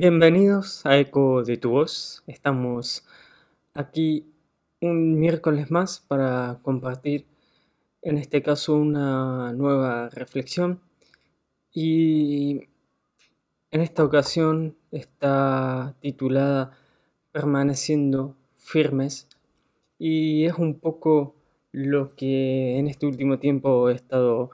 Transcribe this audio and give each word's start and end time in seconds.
Bienvenidos 0.00 0.86
a 0.86 0.96
Eco 0.96 1.42
de 1.42 1.56
tu 1.56 1.70
Voz. 1.70 2.22
Estamos 2.28 3.04
aquí 3.74 4.32
un 4.80 5.18
miércoles 5.18 5.72
más 5.72 5.98
para 6.06 6.60
compartir, 6.62 7.26
en 8.02 8.16
este 8.16 8.40
caso, 8.40 8.76
una 8.76 9.52
nueva 9.54 10.08
reflexión. 10.10 10.78
Y 11.72 12.68
en 13.72 13.80
esta 13.80 14.04
ocasión 14.04 14.76
está 14.92 15.96
titulada 15.98 16.78
Permaneciendo 17.32 18.36
firmes. 18.54 19.26
Y 19.98 20.44
es 20.44 20.54
un 20.58 20.78
poco 20.78 21.34
lo 21.72 22.14
que 22.14 22.78
en 22.78 22.86
este 22.86 23.04
último 23.04 23.40
tiempo 23.40 23.90
he 23.90 23.94
estado 23.94 24.52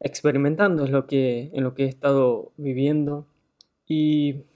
experimentando, 0.00 0.84
es 0.86 0.90
lo 0.90 1.06
que, 1.06 1.50
en 1.52 1.62
lo 1.62 1.74
que 1.74 1.84
he 1.84 1.88
estado 1.88 2.52
viviendo. 2.56 3.26
Y 3.86 4.46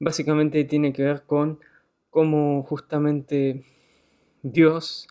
básicamente 0.00 0.64
tiene 0.64 0.92
que 0.92 1.02
ver 1.02 1.24
con 1.24 1.60
cómo 2.10 2.62
justamente 2.62 3.64
Dios 4.42 5.08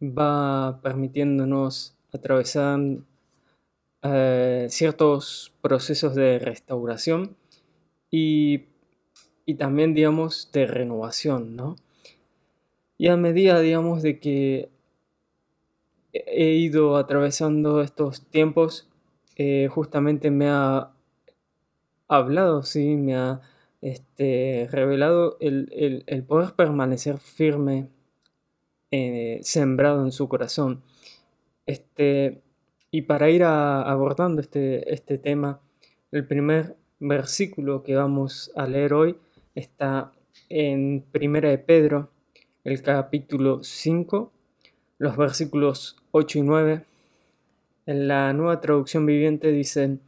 va 0.00 0.80
permitiéndonos 0.82 1.96
atravesar 2.12 2.80
eh, 4.02 4.66
ciertos 4.70 5.52
procesos 5.60 6.14
de 6.14 6.38
restauración 6.38 7.36
y, 8.10 8.66
y, 9.46 9.54
también, 9.54 9.94
digamos, 9.94 10.50
de 10.52 10.66
renovación, 10.66 11.56
¿no? 11.56 11.76
Y 12.96 13.08
a 13.08 13.16
medida, 13.16 13.60
digamos, 13.60 14.02
de 14.02 14.20
que 14.20 14.68
he 16.12 16.50
ido 16.52 16.96
atravesando 16.96 17.82
estos 17.82 18.26
tiempos, 18.26 18.88
eh, 19.36 19.68
justamente 19.68 20.30
me 20.30 20.48
ha 20.48 20.92
hablado, 22.06 22.62
sí, 22.62 22.96
me 22.96 23.16
ha 23.16 23.40
este, 23.84 24.66
revelado 24.72 25.36
el, 25.40 26.24
poder 26.26 26.54
permanecer 26.54 27.18
firme, 27.18 27.90
eh, 28.90 29.40
sembrado 29.42 30.02
en 30.06 30.10
su 30.10 30.26
corazón. 30.26 30.82
Este, 31.66 32.40
y 32.90 33.02
para 33.02 33.28
ir 33.28 33.44
abordando 33.44 34.40
este, 34.40 34.90
este 34.94 35.18
tema, 35.18 35.60
el 36.12 36.26
primer 36.26 36.76
versículo 36.98 37.82
que 37.82 37.94
vamos 37.94 38.50
a 38.56 38.66
leer 38.66 38.94
hoy 38.94 39.18
está 39.54 40.12
en 40.48 41.04
Primera 41.12 41.50
de 41.50 41.58
Pedro, 41.58 42.08
el 42.64 42.80
capítulo 42.80 43.62
5, 43.62 44.32
los 44.96 45.16
versículos 45.18 45.96
8 46.12 46.38
y 46.38 46.42
9. 46.42 46.84
En 47.84 48.08
la 48.08 48.32
nueva 48.32 48.62
traducción 48.62 49.04
viviente 49.04 49.52
dicen, 49.52 50.00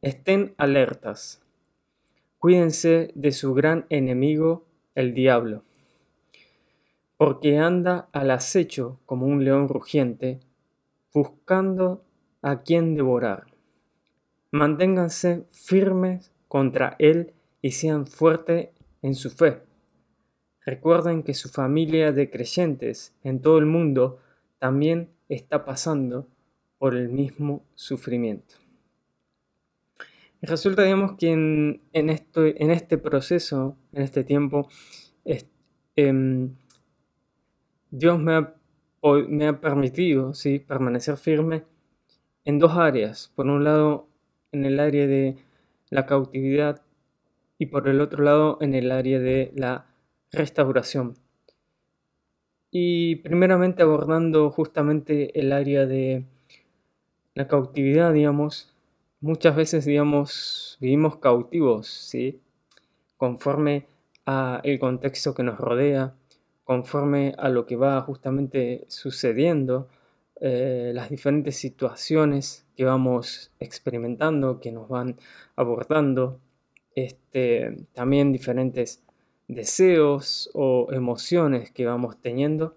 estén 0.00 0.54
alertas 0.56 1.41
Cuídense 2.42 3.12
de 3.14 3.30
su 3.30 3.54
gran 3.54 3.86
enemigo, 3.88 4.66
el 4.96 5.14
diablo, 5.14 5.62
porque 7.16 7.58
anda 7.58 8.08
al 8.10 8.32
acecho 8.32 8.98
como 9.06 9.26
un 9.26 9.44
león 9.44 9.68
rugiente, 9.68 10.40
buscando 11.14 12.04
a 12.42 12.62
quien 12.62 12.96
devorar. 12.96 13.44
Manténganse 14.50 15.46
firmes 15.52 16.32
contra 16.48 16.96
él 16.98 17.32
y 17.60 17.70
sean 17.70 18.08
fuertes 18.08 18.70
en 19.02 19.14
su 19.14 19.30
fe. 19.30 19.62
Recuerden 20.66 21.22
que 21.22 21.34
su 21.34 21.48
familia 21.48 22.10
de 22.10 22.28
creyentes 22.28 23.14
en 23.22 23.40
todo 23.40 23.58
el 23.58 23.66
mundo 23.66 24.18
también 24.58 25.10
está 25.28 25.64
pasando 25.64 26.26
por 26.78 26.96
el 26.96 27.08
mismo 27.08 27.62
sufrimiento. 27.76 28.61
Resulta, 30.42 30.82
digamos, 30.82 31.12
que 31.16 31.30
en, 31.30 31.80
esto, 32.10 32.44
en 32.44 32.72
este 32.72 32.98
proceso, 32.98 33.76
en 33.92 34.02
este 34.02 34.24
tiempo, 34.24 34.68
em, 35.94 36.56
Dios 37.92 38.18
me 38.18 38.34
ha, 38.34 38.54
me 39.28 39.46
ha 39.46 39.60
permitido 39.60 40.34
¿sí? 40.34 40.58
permanecer 40.58 41.16
firme 41.16 41.62
en 42.44 42.58
dos 42.58 42.76
áreas. 42.76 43.30
Por 43.36 43.46
un 43.46 43.62
lado, 43.62 44.08
en 44.50 44.64
el 44.64 44.80
área 44.80 45.06
de 45.06 45.36
la 45.90 46.06
cautividad 46.06 46.82
y 47.56 47.66
por 47.66 47.86
el 47.86 48.00
otro 48.00 48.24
lado, 48.24 48.58
en 48.60 48.74
el 48.74 48.90
área 48.90 49.20
de 49.20 49.52
la 49.54 49.86
restauración. 50.32 51.14
Y 52.72 53.16
primeramente 53.16 53.84
abordando 53.84 54.50
justamente 54.50 55.38
el 55.38 55.52
área 55.52 55.86
de 55.86 56.24
la 57.34 57.46
cautividad, 57.46 58.12
digamos, 58.12 58.71
muchas 59.22 59.56
veces, 59.56 59.86
digamos, 59.86 60.76
vivimos 60.80 61.16
cautivos, 61.16 61.88
¿sí? 61.88 62.40
Conforme 63.16 63.86
a 64.26 64.60
el 64.64 64.78
contexto 64.78 65.32
que 65.34 65.44
nos 65.44 65.58
rodea, 65.58 66.14
conforme 66.64 67.34
a 67.38 67.48
lo 67.48 67.64
que 67.64 67.76
va 67.76 68.00
justamente 68.02 68.84
sucediendo, 68.88 69.88
eh, 70.40 70.92
las 70.94 71.08
diferentes 71.08 71.56
situaciones 71.56 72.66
que 72.76 72.84
vamos 72.84 73.52
experimentando, 73.60 74.60
que 74.60 74.72
nos 74.72 74.88
van 74.88 75.16
abordando, 75.56 76.40
este, 76.96 77.86
también 77.94 78.32
diferentes 78.32 79.02
deseos 79.46 80.50
o 80.52 80.88
emociones 80.92 81.70
que 81.70 81.86
vamos 81.86 82.16
teniendo. 82.20 82.74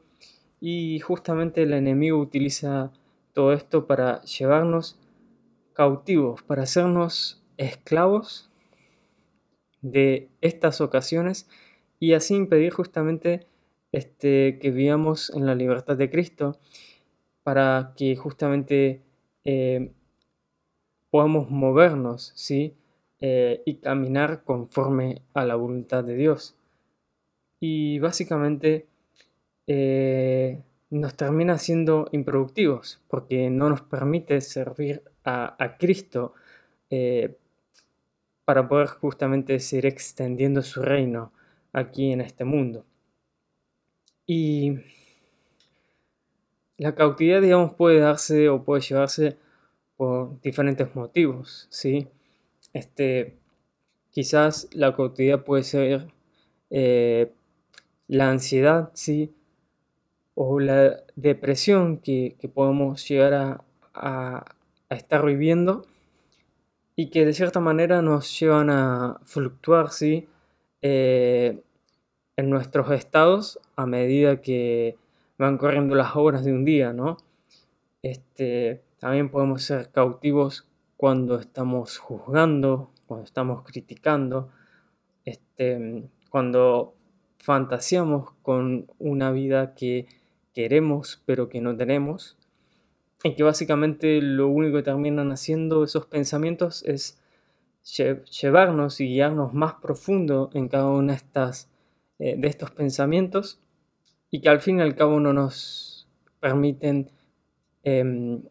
Y 0.61 0.99
justamente 0.99 1.63
el 1.63 1.73
enemigo 1.73 2.19
utiliza 2.19 2.91
todo 3.33 3.51
esto 3.51 3.87
para 3.87 4.21
llevarnos 4.21 4.99
cautivos, 5.75 6.41
para 6.41 6.63
hacernos 6.63 7.43
esclavos 7.57 8.49
de 9.81 10.29
estas 10.41 10.81
ocasiones 10.81 11.47
y 11.99 12.13
así 12.13 12.33
impedir 12.35 12.73
justamente 12.73 13.45
este, 13.91 14.57
que 14.59 14.71
vivamos 14.71 15.29
en 15.35 15.45
la 15.45 15.53
libertad 15.53 15.95
de 15.95 16.09
Cristo, 16.09 16.57
para 17.43 17.93
que 17.95 18.15
justamente 18.15 19.03
eh, 19.43 19.93
podamos 21.11 21.51
movernos 21.51 22.33
¿sí? 22.35 22.75
Eh, 23.19 23.61
y 23.65 23.75
caminar 23.75 24.43
conforme 24.43 25.21
a 25.33 25.45
la 25.45 25.55
voluntad 25.55 26.03
de 26.03 26.15
Dios. 26.15 26.55
Y 27.61 27.99
básicamente 27.99 28.87
eh, 29.67 30.61
nos 30.95 31.15
termina 31.15 31.57
siendo 31.57 32.07
improductivos 32.11 33.01
porque 33.07 33.49
no 33.49 33.69
nos 33.69 33.81
permite 33.81 34.39
servir 34.41 35.03
a, 35.23 35.75
Cristo 35.79 36.33
eh, 36.89 37.37
para 38.45 38.67
poder 38.67 38.87
justamente 38.87 39.59
seguir 39.59 39.87
extendiendo 39.87 40.61
su 40.61 40.81
reino 40.81 41.31
aquí 41.73 42.11
en 42.11 42.21
este 42.21 42.45
mundo. 42.45 42.85
Y 44.27 44.79
la 46.77 46.95
cautividad, 46.95 47.41
digamos, 47.41 47.73
puede 47.73 47.99
darse 47.99 48.49
o 48.49 48.63
puede 48.63 48.81
llevarse 48.81 49.37
por 49.97 50.39
diferentes 50.41 50.95
motivos, 50.95 51.67
¿sí? 51.69 52.07
Este, 52.73 53.37
quizás 54.11 54.67
la 54.73 54.95
cautividad 54.95 55.43
puede 55.43 55.63
ser 55.63 56.07
eh, 56.69 57.31
la 58.07 58.29
ansiedad, 58.29 58.91
¿sí? 58.93 59.33
O 60.35 60.59
la 60.59 60.97
depresión 61.15 61.97
que, 61.97 62.37
podemos 62.53 63.07
llegar 63.07 63.33
a, 63.33 63.63
a 63.93 64.45
estar 64.95 65.25
viviendo 65.25 65.85
y 66.95 67.09
que 67.09 67.25
de 67.25 67.33
cierta 67.33 67.59
manera 67.59 68.01
nos 68.01 68.39
llevan 68.39 68.69
a 68.69 69.19
fluctuar. 69.23 69.89
Eh, 70.81 71.63
en 72.37 72.49
nuestros 72.49 72.91
estados 72.91 73.59
a 73.75 73.85
medida 73.85 74.41
que 74.41 74.97
van 75.37 75.57
corriendo 75.57 75.95
las 75.95 76.15
horas 76.15 76.43
de 76.43 76.53
un 76.53 76.65
día, 76.65 76.93
¿no? 76.93 77.17
Este, 78.01 78.83
también 78.99 79.29
podemos 79.29 79.63
ser 79.63 79.89
cautivos 79.91 80.67
cuando 80.97 81.39
estamos 81.39 81.97
juzgando, 81.97 82.91
cuando 83.07 83.25
estamos 83.25 83.63
criticando, 83.63 84.49
este, 85.23 86.03
cuando 86.29 86.93
fantaseamos 87.37 88.31
con 88.41 88.87
una 88.99 89.31
vida 89.31 89.75
que 89.75 90.07
queremos 90.55 91.21
pero 91.27 91.49
que 91.49 91.61
no 91.61 91.77
tenemos 91.77 92.37
en 93.23 93.35
que 93.35 93.43
básicamente 93.43 94.21
lo 94.21 94.47
único 94.47 94.77
que 94.77 94.83
terminan 94.83 95.31
haciendo 95.31 95.83
esos 95.83 96.05
pensamientos 96.07 96.83
es 96.85 97.19
llevarnos 98.41 98.99
y 98.99 99.07
guiarnos 99.07 99.53
más 99.53 99.75
profundo 99.75 100.49
en 100.53 100.67
cada 100.67 100.87
uno 100.87 101.13
de, 101.13 101.19
eh, 102.19 102.35
de 102.37 102.47
estos 102.47 102.71
pensamientos 102.71 103.59
y 104.31 104.41
que 104.41 104.49
al 104.49 104.59
fin 104.59 104.79
y 104.79 104.81
al 104.81 104.95
cabo 104.95 105.19
no 105.19 105.33
nos 105.33 106.07
permiten 106.39 107.11
em, 107.83 108.43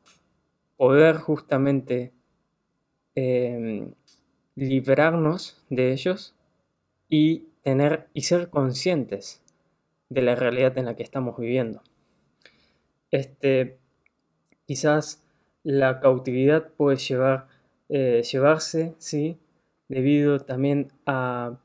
poder 0.77 1.17
justamente 1.17 2.13
em, 3.15 3.93
liberarnos 4.55 5.63
de 5.71 5.93
ellos 5.93 6.35
y 7.09 7.49
tener 7.63 8.09
y 8.13 8.23
ser 8.23 8.51
conscientes 8.51 9.43
de 10.09 10.23
la 10.23 10.35
realidad 10.35 10.77
en 10.79 10.87
la 10.87 10.97
que 10.97 11.03
estamos 11.03 11.37
viviendo. 11.39 11.83
Este, 13.15 13.79
Quizás 14.67 15.23
la 15.63 16.01
cautividad 16.01 16.69
puede 16.73 16.97
llevar, 16.97 17.49
eh, 17.89 18.23
llevarse, 18.23 18.95
¿sí? 18.99 19.39
debido 19.89 20.41
también 20.41 20.91
a 21.05 21.59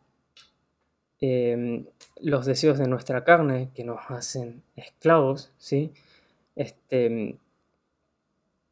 em, 1.21 1.85
los 2.21 2.45
deseos 2.45 2.77
de 2.77 2.87
nuestra 2.87 3.23
carne 3.23 3.69
que 3.73 3.83
nos 3.85 3.99
hacen 4.09 4.63
esclavos, 4.75 5.51
¿sí? 5.57 5.91
Este, 6.55 7.37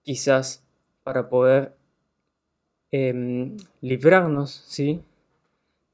quizás 0.04 0.64
para 1.04 1.30
poder 1.30 1.74
em, 2.92 3.58
librarnos, 3.82 4.52
¿sí? 4.68 5.02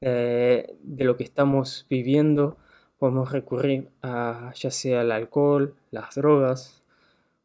Eh, 0.00 0.76
de 0.82 1.04
lo 1.04 1.16
que 1.16 1.24
estamos 1.24 1.86
viviendo, 1.88 2.56
podemos 2.98 3.32
recurrir 3.32 3.88
a 4.02 4.52
ya 4.54 4.70
sea 4.70 5.02
el 5.02 5.12
alcohol, 5.12 5.74
las 5.90 6.14
drogas, 6.14 6.82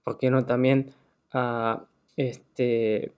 ¿por 0.03 0.17
qué 0.17 0.29
no 0.29 0.45
también 0.45 0.93
a 1.31 1.85
este, 2.15 3.11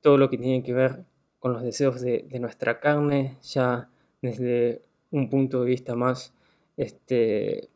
todo 0.00 0.18
lo 0.18 0.30
que 0.30 0.38
tiene 0.38 0.62
que 0.62 0.72
ver 0.72 1.04
con 1.38 1.52
los 1.52 1.62
deseos 1.62 2.00
de, 2.00 2.26
nuestra 2.40 2.80
carne, 2.80 3.36
ya 3.42 3.88
desde 4.22 4.82
un 5.10 5.30
punto 5.30 5.60
de 5.60 5.66
vista 5.66 5.94
más 5.94 6.32
este, 6.76 7.68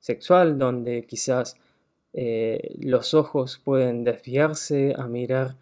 sexual, 0.00 0.58
donde 0.58 1.04
quizás 1.04 1.56
eh, 2.12 2.74
los 2.80 3.14
ojos 3.14 3.60
pueden 3.62 4.04
desviarse 4.04 4.94
a 4.96 5.06
mirar 5.06 5.56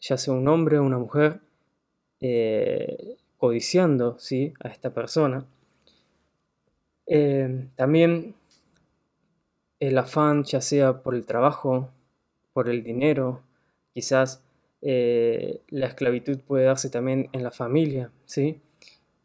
ya 0.00 0.18
sea 0.18 0.34
un 0.34 0.46
hombre 0.48 0.78
o 0.78 0.82
una 0.82 0.98
mujer, 0.98 1.40
eh, 2.20 3.16
codiciando 3.38 4.18
¿sí? 4.18 4.52
a 4.60 4.68
esta 4.68 4.92
persona. 4.92 5.46
Eh, 7.06 7.68
también 7.76 8.34
el 9.80 9.98
afán, 9.98 10.44
ya 10.44 10.60
sea 10.60 11.02
por 11.02 11.14
el 11.14 11.26
trabajo, 11.26 11.90
por 12.52 12.68
el 12.68 12.82
dinero, 12.82 13.42
quizás 13.92 14.42
eh, 14.80 15.62
la 15.68 15.86
esclavitud 15.86 16.38
puede 16.40 16.64
darse 16.64 16.90
también 16.90 17.28
en 17.32 17.42
la 17.42 17.50
familia, 17.50 18.10
¿sí? 18.24 18.60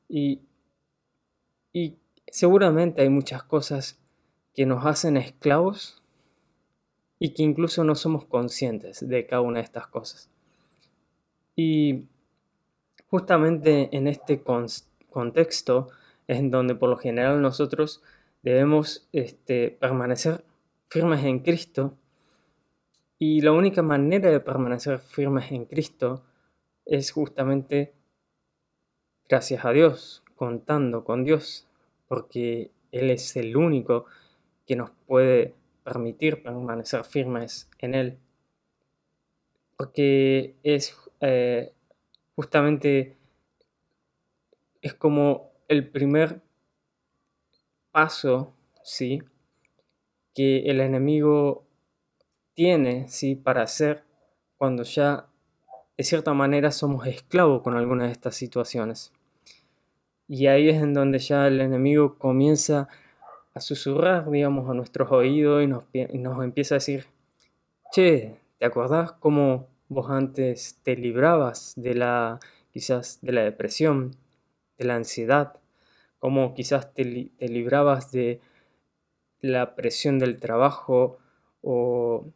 Y, 0.07 0.41
y 1.73 1.95
seguramente 2.27 3.01
hay 3.01 3.09
muchas 3.09 3.43
cosas 3.43 3.99
que 4.53 4.65
nos 4.65 4.85
hacen 4.85 5.17
esclavos 5.17 6.01
y 7.19 7.33
que 7.33 7.43
incluso 7.43 7.83
no 7.83 7.95
somos 7.95 8.25
conscientes 8.25 9.07
de 9.07 9.25
cada 9.27 9.41
una 9.41 9.59
de 9.59 9.65
estas 9.65 9.87
cosas. 9.87 10.29
Y 11.55 12.05
justamente 13.09 13.89
en 13.95 14.07
este 14.07 14.41
contexto 15.09 15.89
en 16.29 16.51
donde 16.51 16.75
por 16.75 16.89
lo 16.89 16.97
general 16.97 17.41
nosotros 17.41 18.03
debemos 18.43 19.09
este, 19.13 19.71
permanecer 19.71 20.45
firmes 20.87 21.25
en 21.25 21.39
Cristo 21.39 21.97
y 23.17 23.41
la 23.41 23.51
única 23.51 23.81
manera 23.81 24.29
de 24.29 24.39
permanecer 24.39 24.99
firmes 24.99 25.51
en 25.51 25.65
Cristo 25.65 26.23
es 26.85 27.11
justamente 27.11 27.95
gracias 29.27 29.65
a 29.65 29.71
Dios, 29.71 30.23
contando 30.35 31.03
con 31.03 31.23
Dios, 31.23 31.67
porque 32.07 32.71
Él 32.91 33.09
es 33.09 33.35
el 33.35 33.57
único 33.57 34.05
que 34.67 34.75
nos 34.75 34.91
puede 35.07 35.55
permitir 35.83 36.43
permanecer 36.43 37.05
firmes 37.05 37.71
en 37.79 37.95
Él. 37.95 38.19
Porque 39.77 40.55
es 40.61 40.95
eh, 41.21 41.73
justamente, 42.35 43.17
es 44.81 44.93
como 44.93 45.48
el 45.69 45.87
primer 45.87 46.41
paso, 47.91 48.53
¿sí? 48.83 49.21
Que 50.33 50.63
el 50.69 50.81
enemigo 50.81 51.63
tiene 52.55 53.07
¿sí? 53.07 53.35
para 53.35 53.61
hacer 53.61 54.03
cuando 54.57 54.83
ya 54.83 55.27
de 55.95 56.03
cierta 56.03 56.33
manera 56.33 56.71
somos 56.71 57.07
esclavos 57.07 57.61
con 57.61 57.75
alguna 57.75 58.05
de 58.05 58.11
estas 58.11 58.35
situaciones. 58.35 59.13
Y 60.27 60.47
ahí 60.47 60.69
es 60.69 60.81
en 60.81 60.93
donde 60.93 61.19
ya 61.19 61.47
el 61.47 61.61
enemigo 61.61 62.17
comienza 62.17 62.87
a 63.53 63.61
susurrar, 63.61 64.29
digamos, 64.29 64.69
a 64.69 64.73
nuestros 64.73 65.11
oídos 65.11 65.63
y 65.63 65.67
nos, 65.67 65.85
nos 66.13 66.43
empieza 66.43 66.75
a 66.75 66.77
decir, 66.77 67.05
che, 67.91 68.37
¿te 68.57 68.65
acordás 68.65 69.11
cómo 69.13 69.67
vos 69.87 70.09
antes 70.09 70.79
te 70.83 70.95
librabas 70.95 71.73
de 71.75 71.95
la, 71.95 72.39
quizás, 72.71 73.19
de 73.21 73.33
la 73.33 73.41
depresión, 73.41 74.15
de 74.77 74.85
la 74.85 74.95
ansiedad? 74.95 75.58
¿Cómo 76.19 76.53
quizás 76.53 76.93
te, 76.93 77.03
librabas 77.39 78.11
de 78.11 78.41
la 79.41 79.75
presión 79.75 80.19
del 80.19 80.39
trabajo 80.39 81.17
o 81.61 82.31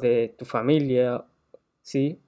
de 0.00 0.34
tu 0.36 0.44
familia, 0.44 1.24
¿sí? 1.82 2.18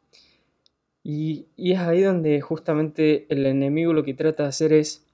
Y, 1.10 1.46
es 1.56 1.78
ahí 1.78 2.02
donde 2.02 2.38
justamente 2.43 3.26
el 3.31 3.46
enemigo 3.46 3.94
lo 3.94 4.05
que 4.05 4.12
trata 4.12 4.43
de 4.43 4.49
hacer 4.50 4.75
es, 4.75 5.06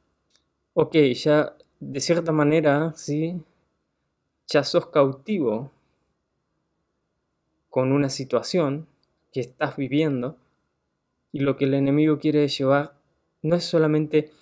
ok, 0.73 0.97
ya 1.15 1.57
de 1.79 2.01
cierta 2.01 2.33
manera, 2.33 2.93
¿sí? 2.97 3.41
Ya 4.49 4.65
sos 4.65 4.89
cautivo 4.89 5.71
con 7.71 7.93
una 7.93 8.09
situación 8.09 8.89
que 9.33 9.39
estás 9.39 9.77
viviendo 9.77 10.37
y 11.31 11.41
lo 11.41 11.57
que 11.57 11.67
el 11.67 11.75
enemigo 11.75 12.19
quiere 12.19 12.49
llevar 12.49 12.95
no 13.43 13.55
es 13.55 13.65
solamente 13.65 14.33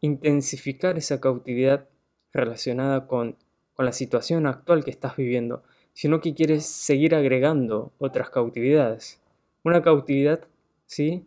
intensificar 0.00 0.98
esa 0.98 1.20
cautividad 1.20 1.88
relacionada 2.32 3.06
con, 3.06 3.36
con 3.74 3.86
la 3.86 3.92
situación 3.92 4.46
actual 4.46 4.84
que 4.84 4.90
estás 4.90 5.16
viviendo, 5.16 5.62
sino 5.92 6.20
que 6.20 6.34
quieres 6.34 6.66
seguir 6.66 7.14
agregando 7.14 7.92
otras 7.98 8.30
cautividades. 8.30 9.20
Una 9.64 9.82
cautividad, 9.82 10.46
¿sí? 10.86 11.26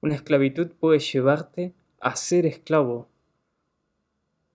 Una 0.00 0.14
esclavitud 0.14 0.68
puede 0.78 0.98
llevarte 1.00 1.74
a 2.00 2.16
ser 2.16 2.46
esclavo 2.46 3.08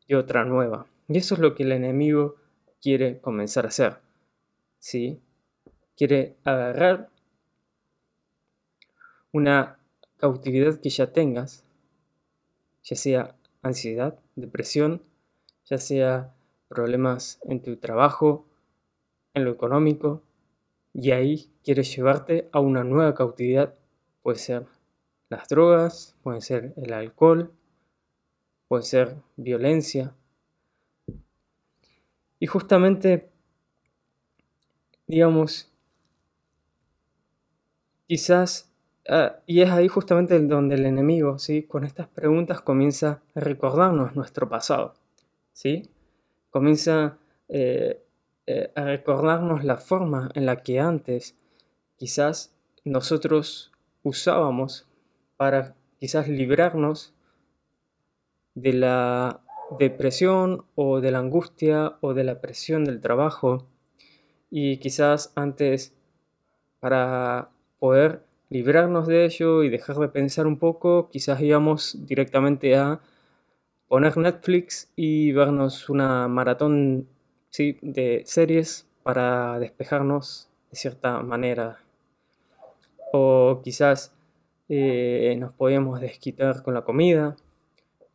de 0.08 0.16
otra 0.16 0.46
nueva. 0.46 0.88
Y 1.08 1.18
eso 1.18 1.36
es 1.36 1.40
lo 1.40 1.56
que 1.56 1.64
el 1.64 1.72
enemigo 1.72 2.36
quiere 2.82 3.20
comenzar 3.20 3.66
a 3.66 3.70
hacer. 3.70 3.98
¿Sí? 4.80 5.22
Quiere 5.96 6.36
agarrar 6.44 7.10
una 9.32 9.80
cautividad 10.18 10.80
que 10.80 10.90
ya 10.90 11.12
tengas, 11.12 11.66
ya 12.84 12.96
sea 12.96 13.36
ansiedad, 13.64 14.20
depresión, 14.36 15.02
ya 15.66 15.78
sea 15.78 16.36
problemas 16.68 17.40
en 17.44 17.62
tu 17.62 17.78
trabajo, 17.78 18.46
en 19.34 19.46
lo 19.46 19.52
económico, 19.52 20.22
y 20.94 21.12
ahí 21.12 21.52
quieres 21.64 21.96
llevarte 21.96 22.50
a 22.52 22.60
una 22.60 22.84
nueva 22.84 23.16
cautividad. 23.16 23.74
Puede 24.22 24.38
ser 24.38 24.68
las 25.30 25.48
drogas, 25.48 26.16
puede 26.22 26.42
ser 26.42 26.74
el 26.78 26.94
alcohol, 26.94 27.52
puede 28.68 28.84
ser 28.84 29.16
violencia. 29.36 30.16
Y 32.40 32.46
justamente, 32.46 33.32
digamos, 35.08 35.72
quizás, 38.08 38.73
ah, 39.08 39.38
y 39.46 39.62
es 39.62 39.70
ahí 39.70 39.88
justamente 39.88 40.40
donde 40.40 40.76
el 40.76 40.86
enemigo, 40.86 41.40
¿sí? 41.40 41.64
con 41.64 41.84
estas 41.84 42.08
preguntas 42.08 42.62
comienza 42.62 43.22
a 43.36 43.40
recordarnos 43.40 44.16
nuestro 44.16 44.50
pasado. 44.50 44.94
¿sí? 45.54 45.90
Comienza 46.50 47.18
eh, 47.50 48.04
eh, 48.46 48.72
a 48.76 48.84
recordarnos 48.84 49.64
la 49.64 49.78
forma 49.78 50.30
en 50.34 50.46
la 50.46 50.58
que 50.58 50.80
antes 50.80 51.38
quizás 51.96 52.54
nosotros 52.84 53.72
usábamos 54.04 54.88
para 55.38 55.76
quizás 56.00 56.28
librarnos 56.28 57.14
de 58.56 58.74
la 58.74 59.42
depresión 59.80 60.66
o 60.76 61.00
de 61.00 61.12
la 61.12 61.20
angustia 61.20 61.98
o 62.02 62.14
de 62.14 62.24
la 62.24 62.42
presión 62.42 62.84
del 62.84 63.02
trabajo 63.02 63.68
y 64.50 64.78
quizás 64.78 65.32
antes 65.36 65.96
para 66.80 67.50
poder 67.80 68.24
librarnos 68.54 69.08
de 69.08 69.26
ello 69.26 69.64
y 69.64 69.70
dejar 69.70 69.96
de 69.98 70.10
pensar 70.10 70.46
un 70.46 70.60
poco, 70.60 71.10
quizás 71.10 71.42
íbamos 71.42 71.98
directamente 72.06 72.76
a 72.76 73.02
poner 73.88 74.16
Netflix 74.16 74.92
y 74.96 75.32
vernos 75.32 75.90
una 75.90 76.28
maratón 76.28 77.08
¿sí? 77.50 77.80
de 77.82 78.22
series 78.28 78.88
para 79.02 79.58
despejarnos 79.58 80.50
de 80.70 80.78
cierta 80.78 81.20
manera. 81.22 81.80
O 83.12 83.62
quizás 83.64 84.14
eh, 84.70 85.36
nos 85.40 85.54
podíamos 85.54 86.00
desquitar 86.00 86.62
con 86.62 86.76
la 86.76 86.84
comida. 86.84 87.36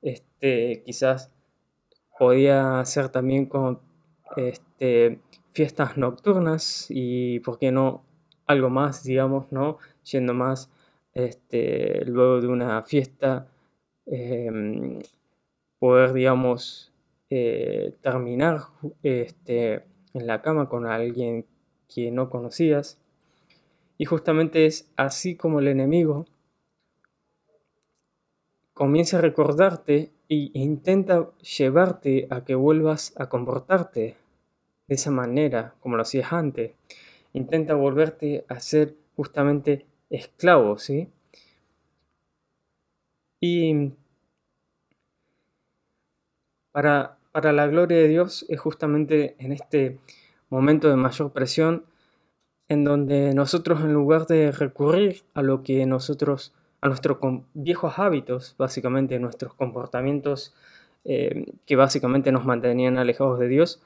Este, 0.03 0.85
quizás 0.87 1.33
podía 2.17 2.85
ser 2.85 3.09
también 3.09 3.47
con 3.47 3.81
este, 4.37 5.19
fiestas 5.51 5.97
nocturnas 5.97 6.87
y, 6.91 7.41
¿por 7.41 7.59
qué 7.59 7.73
no? 7.73 8.05
Algo 8.47 8.71
más, 8.71 9.03
digamos, 9.03 9.53
¿no? 9.53 9.79
Yendo 10.11 10.35
más 10.35 10.71
este, 11.15 12.05
luego 12.05 12.41
de 12.41 12.49
una 12.49 12.83
fiesta, 12.83 13.49
em, 14.07 15.01
poder, 15.79 16.13
digamos, 16.13 16.93
eh, 17.31 17.95
terminar 18.03 18.61
este, 19.03 19.85
en 20.15 20.27
la 20.27 20.43
cama 20.43 20.69
con 20.69 20.87
alguien 20.87 21.47
que 21.89 22.11
no 22.11 22.31
conocías. 22.31 22.99
Y 23.99 24.05
justamente 24.05 24.67
es 24.67 24.91
así 24.97 25.37
como 25.37 25.61
el 25.61 25.69
enemigo 25.69 26.27
comienza 28.79 29.19
a 29.19 29.21
recordarte 29.21 30.13
e 30.29 30.51
intenta 30.55 31.31
llevarte 31.59 32.29
a 32.31 32.45
que 32.45 32.55
vuelvas 32.55 33.13
a 33.17 33.29
comportarte 33.29 34.17
de 34.87 34.95
esa 34.95 35.11
manera 35.11 35.75
como 35.81 35.97
lo 35.97 36.03
hacías 36.03 36.33
antes. 36.33 36.75
Intenta 37.33 37.75
volverte 37.75 38.45
a 38.49 38.61
ser 38.61 38.95
justamente 39.17 39.85
esclavo, 40.11 40.79
¿sí? 40.79 41.09
Y 43.41 43.93
para, 46.73 47.19
para 47.33 47.53
la 47.53 47.67
gloria 47.67 47.99
de 47.99 48.09
Dios 48.09 48.47
es 48.49 48.61
justamente 48.61 49.37
en 49.39 49.53
este 49.53 49.99
momento 50.51 50.89
de 50.89 50.97
mayor 50.97 51.33
presión 51.33 51.85
en 52.69 52.85
donde 52.85 53.35
nosotros 53.35 53.81
en 53.81 53.93
lugar 53.93 54.27
de 54.27 54.53
recurrir 54.53 55.23
a 55.35 55.43
lo 55.43 55.63
que 55.63 55.87
nosotros, 55.87 56.55
a 56.81 56.89
nuestros 56.89 57.19
viejos 57.55 57.99
hábitos, 57.99 58.55
básicamente 58.59 59.19
nuestros 59.19 59.55
comportamientos 59.55 60.55
eh, 61.05 61.47
que 61.65 61.77
básicamente 61.77 62.33
nos 62.33 62.45
mantenían 62.45 62.99
alejados 62.99 63.39
de 63.39 63.49
Dios, 63.49 63.81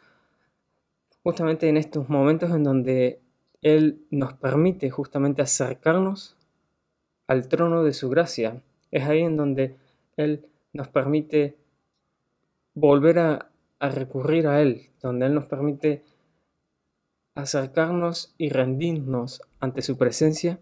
justamente 1.22 1.68
en 1.68 1.76
estos 1.76 2.08
momentos 2.08 2.50
en 2.50 2.64
donde 2.64 3.20
Él 3.62 4.04
nos 4.10 4.34
permite 4.34 4.90
justamente 4.90 5.40
acercarnos 5.40 6.36
al 7.28 7.48
trono 7.48 7.84
de 7.84 7.92
su 7.92 8.10
gracia, 8.10 8.62
es 8.90 9.04
ahí 9.04 9.20
en 9.20 9.36
donde 9.36 9.76
Él 10.16 10.46
nos 10.72 10.88
permite 10.88 11.56
volver 12.74 13.18
a, 13.18 13.48
recurrir 13.80 14.46
a 14.46 14.60
Él, 14.60 14.90
donde 15.00 15.26
Él 15.26 15.34
nos 15.34 15.46
permite 15.46 16.04
acercarnos 17.34 18.34
y 18.36 18.50
rendirnos 18.50 19.42
ante 19.60 19.82
su 19.82 19.96
presencia, 19.96 20.60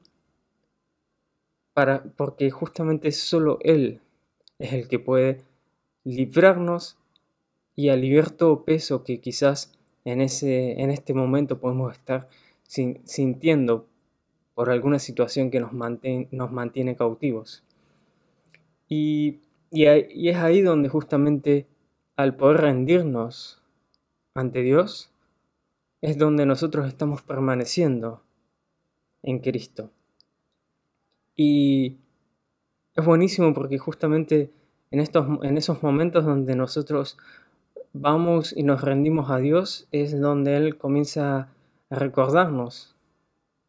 para, 1.73 2.04
porque 2.16 2.50
justamente 2.50 3.12
solo 3.12 3.59
Él 3.62 4.00
es 4.59 4.73
el 4.75 4.88
que 4.88 4.99
puede 4.99 5.42
librarnos 6.04 6.99
y 7.75 7.88
aliviar 7.88 8.30
todo 8.30 8.64
peso 8.64 9.04
que 9.04 9.21
quizás 9.21 9.73
en, 10.04 10.21
ese, 10.21 10.80
en 10.80 10.90
este 10.90 11.14
momento 11.14 11.61
podemos 11.61 11.92
estar 11.92 12.28
sintiendo 12.71 13.87
por 14.55 14.71
alguna 14.71 14.99
situación 14.99 15.50
que 15.50 15.61
nos, 15.61 15.73
nos 15.73 16.53
mantiene 16.53 16.97
cautivos. 16.97 17.65
Y, 18.89 19.41
y 19.71 20.29
es 20.29 20.37
ahí 20.37 20.61
donde 20.62 20.89
justamente 20.89 21.67
al 22.17 22.37
poder 22.37 22.61
rendirnos 22.61 23.62
ante 24.35 24.62
Dios, 24.62 25.11
es 26.00 26.19
donde 26.19 26.47
nosotros 26.47 26.87
estamos 26.87 27.23
permaneciendo 27.23 28.23
en 29.23 29.39
Cristo. 29.39 29.91
Y 31.37 31.97
es 32.95 33.05
buenísimo 33.05 33.55
porque 33.55 33.79
justamente 33.79 34.50
en, 34.91 35.00
estos, 35.00 35.27
en 35.43 35.57
esos 35.57 35.83
momentos 35.83 36.25
donde 36.25 36.57
nosotros 36.57 37.17
vamos 37.93 38.55
y 38.57 38.62
nos 38.62 38.83
rendimos 38.83 39.31
a 39.31 39.39
Dios 39.39 39.89
es 39.91 40.19
donde 40.21 40.57
Él 40.57 40.77
comienza 40.77 41.49
recordarnos 41.91 42.95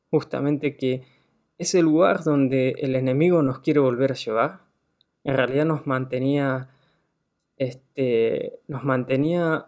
justamente 0.10 0.78
que 0.78 1.04
ese 1.58 1.82
lugar 1.82 2.24
donde 2.24 2.76
el 2.80 2.96
enemigo 2.96 3.42
nos 3.44 3.60
quiere 3.60 3.80
volver 3.80 4.12
a 4.12 4.16
llevar, 4.16 4.60
en 5.24 5.38
realidad 5.38 5.66
nos 5.66 5.86
mantenía, 5.88 6.70
este, 7.58 8.60
nos 8.68 8.84
mantenía 8.84 9.68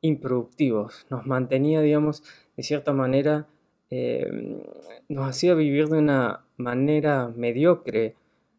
improductivos, 0.00 1.06
nos 1.10 1.26
mantenía, 1.26 1.80
digamos, 1.80 2.22
de 2.56 2.62
cierta 2.62 2.92
manera, 2.92 3.46
eh, 3.90 4.62
nos 5.08 5.28
hacía 5.28 5.54
vivir 5.54 5.88
de 5.88 5.98
una 5.98 6.44
manera 6.56 7.28
mediocre, 7.28 8.16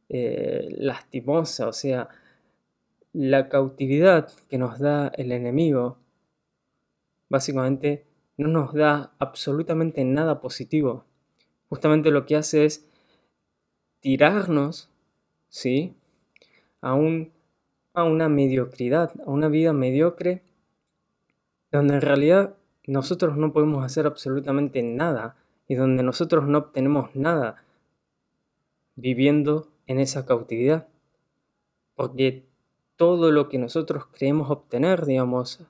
eh, 0.09 0.67
lastimosa, 0.77 1.67
o 1.67 1.73
sea, 1.73 2.09
la 3.13 3.49
cautividad 3.49 4.29
que 4.49 4.57
nos 4.57 4.79
da 4.79 5.07
el 5.15 5.31
enemigo, 5.31 5.97
básicamente, 7.29 8.05
no 8.37 8.47
nos 8.47 8.73
da 8.73 9.13
absolutamente 9.19 10.03
nada 10.03 10.41
positivo. 10.41 11.05
Justamente 11.69 12.11
lo 12.11 12.25
que 12.25 12.35
hace 12.35 12.65
es 12.65 12.87
tirarnos, 13.99 14.89
¿sí? 15.49 15.95
A, 16.81 16.93
un, 16.93 17.31
a 17.93 18.03
una 18.03 18.29
mediocridad, 18.29 19.11
a 19.25 19.29
una 19.29 19.47
vida 19.47 19.73
mediocre 19.73 20.41
donde 21.71 21.95
en 21.95 22.01
realidad 22.01 22.55
nosotros 22.85 23.37
no 23.37 23.53
podemos 23.53 23.83
hacer 23.83 24.05
absolutamente 24.05 24.83
nada 24.83 25.35
y 25.67 25.75
donde 25.75 26.03
nosotros 26.03 26.47
no 26.47 26.57
obtenemos 26.59 27.15
nada 27.15 27.63
viviendo 28.95 29.69
en 29.87 29.99
esa 29.99 30.25
cautividad. 30.25 30.87
Porque 31.95 32.45
todo 32.95 33.31
lo 33.31 33.49
que 33.49 33.57
nosotros 33.57 34.05
creemos 34.07 34.51
obtener, 34.51 35.05
digamos, 35.05 35.65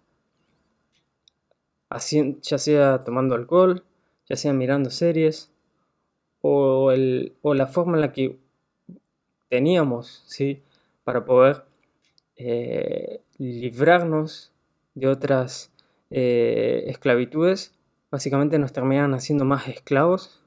ya 2.41 2.57
sea 2.57 2.99
tomando 3.03 3.35
alcohol, 3.35 3.83
ya 4.27 4.35
sea 4.35 4.53
mirando 4.53 4.89
series, 4.89 5.51
o, 6.41 6.91
el, 6.91 7.35
o 7.41 7.53
la 7.53 7.67
forma 7.67 7.95
en 7.95 8.01
la 8.01 8.11
que 8.11 8.37
teníamos, 9.49 10.23
¿sí? 10.27 10.61
Para 11.03 11.25
poder 11.25 11.63
eh, 12.35 13.21
librarnos 13.37 14.51
de 14.95 15.07
otras 15.07 15.71
eh, 16.09 16.83
esclavitudes, 16.87 17.73
básicamente 18.11 18.59
nos 18.59 18.73
terminan 18.73 19.13
haciendo 19.13 19.45
más 19.45 19.67
esclavos, 19.67 20.43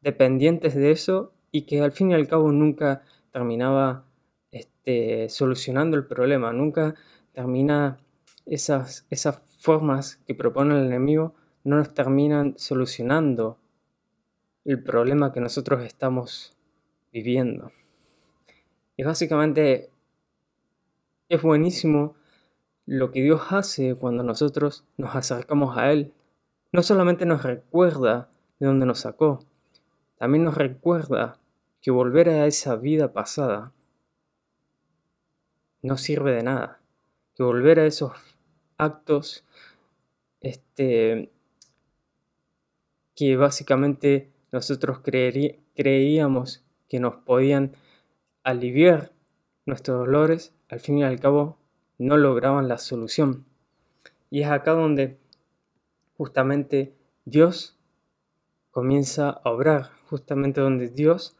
dependientes 0.00 0.74
de 0.74 0.90
eso, 0.90 1.32
y 1.50 1.62
que 1.62 1.80
al 1.80 1.92
fin 1.92 2.10
y 2.10 2.14
al 2.14 2.28
cabo 2.28 2.50
nunca 2.52 3.02
terminaba 3.30 4.04
este, 4.50 5.28
solucionando 5.28 5.96
el 5.96 6.06
problema, 6.06 6.52
nunca 6.52 6.94
termina 7.32 7.98
esas, 8.46 9.06
esas 9.10 9.40
formas 9.62 10.16
que 10.26 10.34
propone 10.34 10.76
el 10.76 10.86
enemigo, 10.86 11.34
no 11.62 11.76
nos 11.76 11.94
terminan 11.94 12.54
solucionando 12.58 13.58
el 14.64 14.82
problema 14.82 15.32
que 15.32 15.40
nosotros 15.40 15.84
estamos 15.84 16.56
viviendo. 17.12 17.70
Y 18.96 19.04
básicamente 19.04 19.88
es 21.28 21.40
buenísimo 21.42 22.16
lo 22.86 23.12
que 23.12 23.22
Dios 23.22 23.40
hace 23.50 23.94
cuando 23.94 24.24
nosotros 24.24 24.84
nos 24.96 25.14
acercamos 25.14 25.78
a 25.78 25.92
Él, 25.92 26.12
no 26.72 26.82
solamente 26.82 27.24
nos 27.24 27.44
recuerda 27.44 28.30
de 28.58 28.66
dónde 28.66 28.86
nos 28.86 29.00
sacó, 29.00 29.44
también 30.18 30.42
nos 30.42 30.56
recuerda 30.56 31.38
que 31.80 31.92
volver 31.92 32.28
a 32.28 32.46
esa 32.46 32.74
vida 32.74 33.12
pasada 33.12 33.72
no 35.82 35.96
sirve 35.96 36.32
de 36.32 36.42
nada, 36.42 36.80
que 37.36 37.44
volver 37.44 37.78
a 37.78 37.86
esos 37.86 38.31
actos 38.82 39.44
este, 40.40 41.30
que 43.14 43.36
básicamente 43.36 44.30
nosotros 44.50 45.00
creíamos 45.00 46.64
que 46.88 47.00
nos 47.00 47.16
podían 47.16 47.72
aliviar 48.42 49.12
nuestros 49.66 49.98
dolores, 49.98 50.52
al 50.68 50.80
fin 50.80 50.98
y 50.98 51.04
al 51.04 51.20
cabo 51.20 51.58
no 51.98 52.16
lograban 52.16 52.68
la 52.68 52.78
solución. 52.78 53.46
Y 54.30 54.42
es 54.42 54.48
acá 54.48 54.72
donde 54.72 55.18
justamente 56.16 56.94
Dios 57.24 57.78
comienza 58.70 59.30
a 59.30 59.50
obrar, 59.50 59.90
justamente 60.08 60.60
donde 60.60 60.88
Dios, 60.88 61.36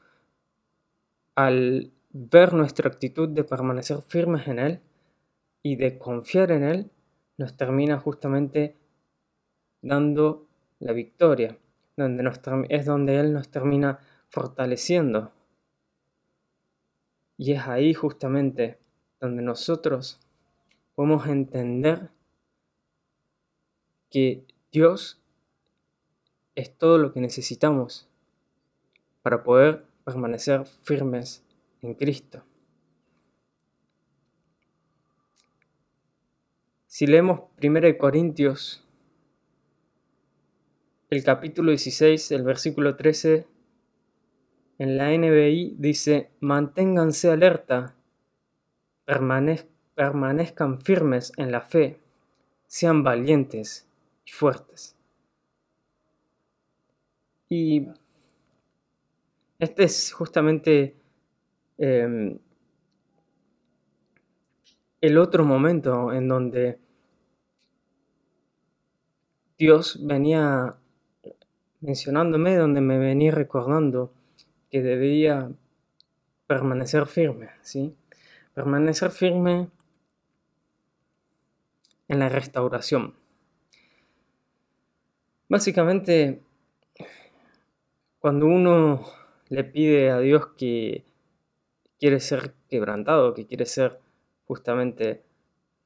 al 1.34 1.90
ver 2.10 2.52
nuestra 2.52 2.88
actitud 2.88 3.28
de 3.28 3.44
permanecer 3.44 4.02
firmes 4.02 4.46
en 4.46 4.58
Él 4.58 4.80
y 5.62 5.76
de 5.76 5.98
confiar 5.98 6.52
en 6.52 6.62
Él, 6.62 6.90
nos 7.36 7.56
termina 7.56 7.98
justamente 7.98 8.76
dando 9.80 10.46
la 10.78 10.92
victoria, 10.92 11.58
donde 11.96 12.30
es 12.68 12.86
donde 12.86 13.18
Él 13.18 13.32
nos 13.32 13.48
termina 13.50 13.98
fortaleciendo. 14.28 15.32
Y 17.36 17.52
es 17.52 17.66
ahí 17.66 17.94
justamente 17.94 18.78
donde 19.20 19.42
nosotros 19.42 20.20
podemos 20.94 21.26
entender 21.26 22.10
que 24.10 24.44
Dios 24.70 25.20
es 26.54 26.76
todo 26.76 26.98
lo 26.98 27.12
que 27.12 27.20
necesitamos 27.20 28.08
para 29.22 29.42
poder 29.42 29.86
permanecer 30.04 30.66
firmes 30.66 31.44
en 31.80 31.94
Cristo. 31.94 32.44
Si 36.94 37.06
leemos 37.06 37.44
1 37.62 37.96
Corintios, 37.96 38.86
el 41.08 41.24
capítulo 41.24 41.70
16, 41.70 42.32
el 42.32 42.42
versículo 42.42 42.96
13, 42.96 43.46
en 44.76 44.98
la 44.98 45.10
NBI 45.16 45.76
dice, 45.78 46.32
manténganse 46.40 47.30
alerta, 47.30 47.94
permanezcan 49.06 50.82
firmes 50.82 51.32
en 51.38 51.50
la 51.50 51.62
fe, 51.62 51.98
sean 52.66 53.02
valientes 53.02 53.88
y 54.26 54.32
fuertes. 54.32 54.94
Y 57.48 57.86
este 59.58 59.84
es 59.84 60.12
justamente 60.12 60.94
em, 61.78 62.38
el 65.00 65.16
otro 65.16 65.46
momento 65.46 66.12
en 66.12 66.28
donde 66.28 66.81
Dios 69.62 70.04
venía 70.04 70.74
mencionándome, 71.80 72.56
donde 72.56 72.80
me 72.80 72.98
venía 72.98 73.30
recordando 73.30 74.12
que 74.72 74.82
debía 74.82 75.52
permanecer 76.48 77.06
firme, 77.06 77.50
¿sí? 77.62 77.94
Permanecer 78.54 79.12
firme 79.12 79.68
en 82.08 82.18
la 82.18 82.28
restauración. 82.28 83.14
Básicamente, 85.48 86.42
cuando 88.18 88.46
uno 88.46 89.06
le 89.48 89.62
pide 89.62 90.10
a 90.10 90.18
Dios 90.18 90.48
que 90.58 91.04
quiere 92.00 92.18
ser 92.18 92.52
quebrantado, 92.68 93.32
que 93.32 93.46
quiere 93.46 93.66
ser 93.66 94.00
justamente 94.44 95.22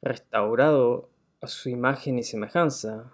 restaurado 0.01 1.11
a 1.43 1.47
su 1.47 1.69
imagen 1.69 2.19
y 2.19 2.23
semejanza, 2.23 3.13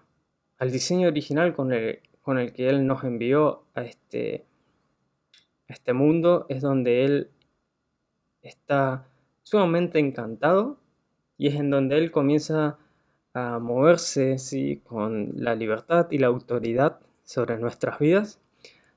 al 0.63 0.71
diseño 0.71 1.09
original 1.09 1.55
con 1.55 1.73
el, 1.73 1.99
con 2.23 2.39
el 2.39 2.53
que 2.53 2.69
Él 2.69 2.87
nos 2.87 3.03
envió 3.03 3.65
a 3.75 3.83
este, 3.83 4.45
a 5.69 5.73
este 5.73 5.93
mundo, 5.93 6.47
es 6.49 6.63
donde 6.63 7.05
Él 7.05 7.31
está 8.43 9.09
sumamente 9.43 9.99
encantado 9.99 10.79
y 11.37 11.49
es 11.49 11.57
en 11.57 11.69
donde 11.69 11.99
Él 11.99 12.13
comienza 12.13 12.79
a 13.35 13.59
moverse 13.59 14.39
¿sí? 14.39 14.81
con 14.85 15.33
la 15.35 15.57
libertad 15.57 16.07
y 16.13 16.19
la 16.19 16.29
autoridad 16.29 17.01
sobre 17.25 17.59
nuestras 17.59 17.99
vidas 17.99 18.39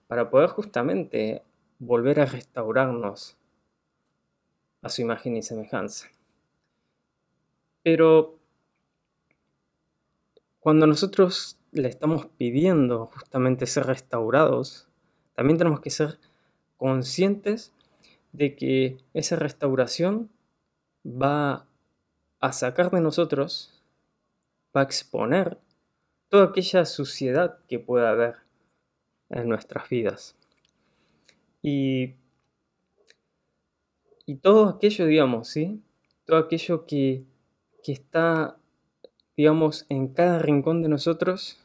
para 0.06 0.30
poder 0.30 0.52
justamente 0.52 1.42
volver 1.80 2.20
a 2.20 2.28
restaurarnos 2.28 3.38
a 4.84 4.90
su 4.90 5.02
imagen 5.02 5.36
y 5.36 5.42
semejanza. 5.42 6.10
Pero 7.82 8.38
cuando 10.66 10.88
nosotros 10.88 11.60
le 11.74 11.88
estamos 11.88 12.26
pidiendo 12.26 13.12
justamente 13.14 13.68
ser 13.68 13.86
restaurados, 13.86 14.88
también 15.36 15.60
tenemos 15.60 15.80
que 15.80 15.92
ser 15.92 16.18
conscientes 16.76 17.72
de 18.32 18.56
que 18.56 18.98
esa 19.14 19.36
restauración 19.36 20.32
va 21.06 21.68
a 22.40 22.52
sacar 22.52 22.90
de 22.90 23.00
nosotros, 23.00 23.80
va 24.76 24.82
a 24.82 24.86
exponer 24.86 25.60
toda 26.30 26.46
aquella 26.46 26.86
suciedad 26.86 27.60
que 27.68 27.78
pueda 27.78 28.10
haber 28.10 28.38
en 29.30 29.48
nuestras 29.48 29.88
vidas. 29.88 30.36
Y, 31.62 32.16
y 34.26 34.38
todo 34.38 34.70
aquello, 34.70 35.06
digamos, 35.06 35.48
¿sí? 35.48 35.84
Todo 36.26 36.38
aquello 36.40 36.88
que, 36.88 37.24
que 37.84 37.92
está, 37.92 38.58
digamos, 39.38 39.86
en 39.90 40.08
cada 40.08 40.40
rincón 40.40 40.82
de 40.82 40.90
nosotros, 40.90 41.60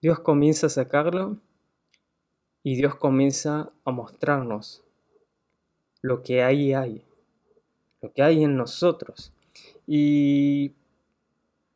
Dios 0.00 0.20
comienza 0.20 0.66
a 0.66 0.70
sacarlo 0.70 1.38
y 2.62 2.76
Dios 2.76 2.96
comienza 2.96 3.70
a 3.84 3.90
mostrarnos 3.90 4.84
lo 6.02 6.22
que 6.22 6.42
ahí 6.42 6.72
hay, 6.74 7.04
lo 8.00 8.12
que 8.12 8.22
hay 8.22 8.44
en 8.44 8.56
nosotros. 8.56 9.32
Y 9.86 10.72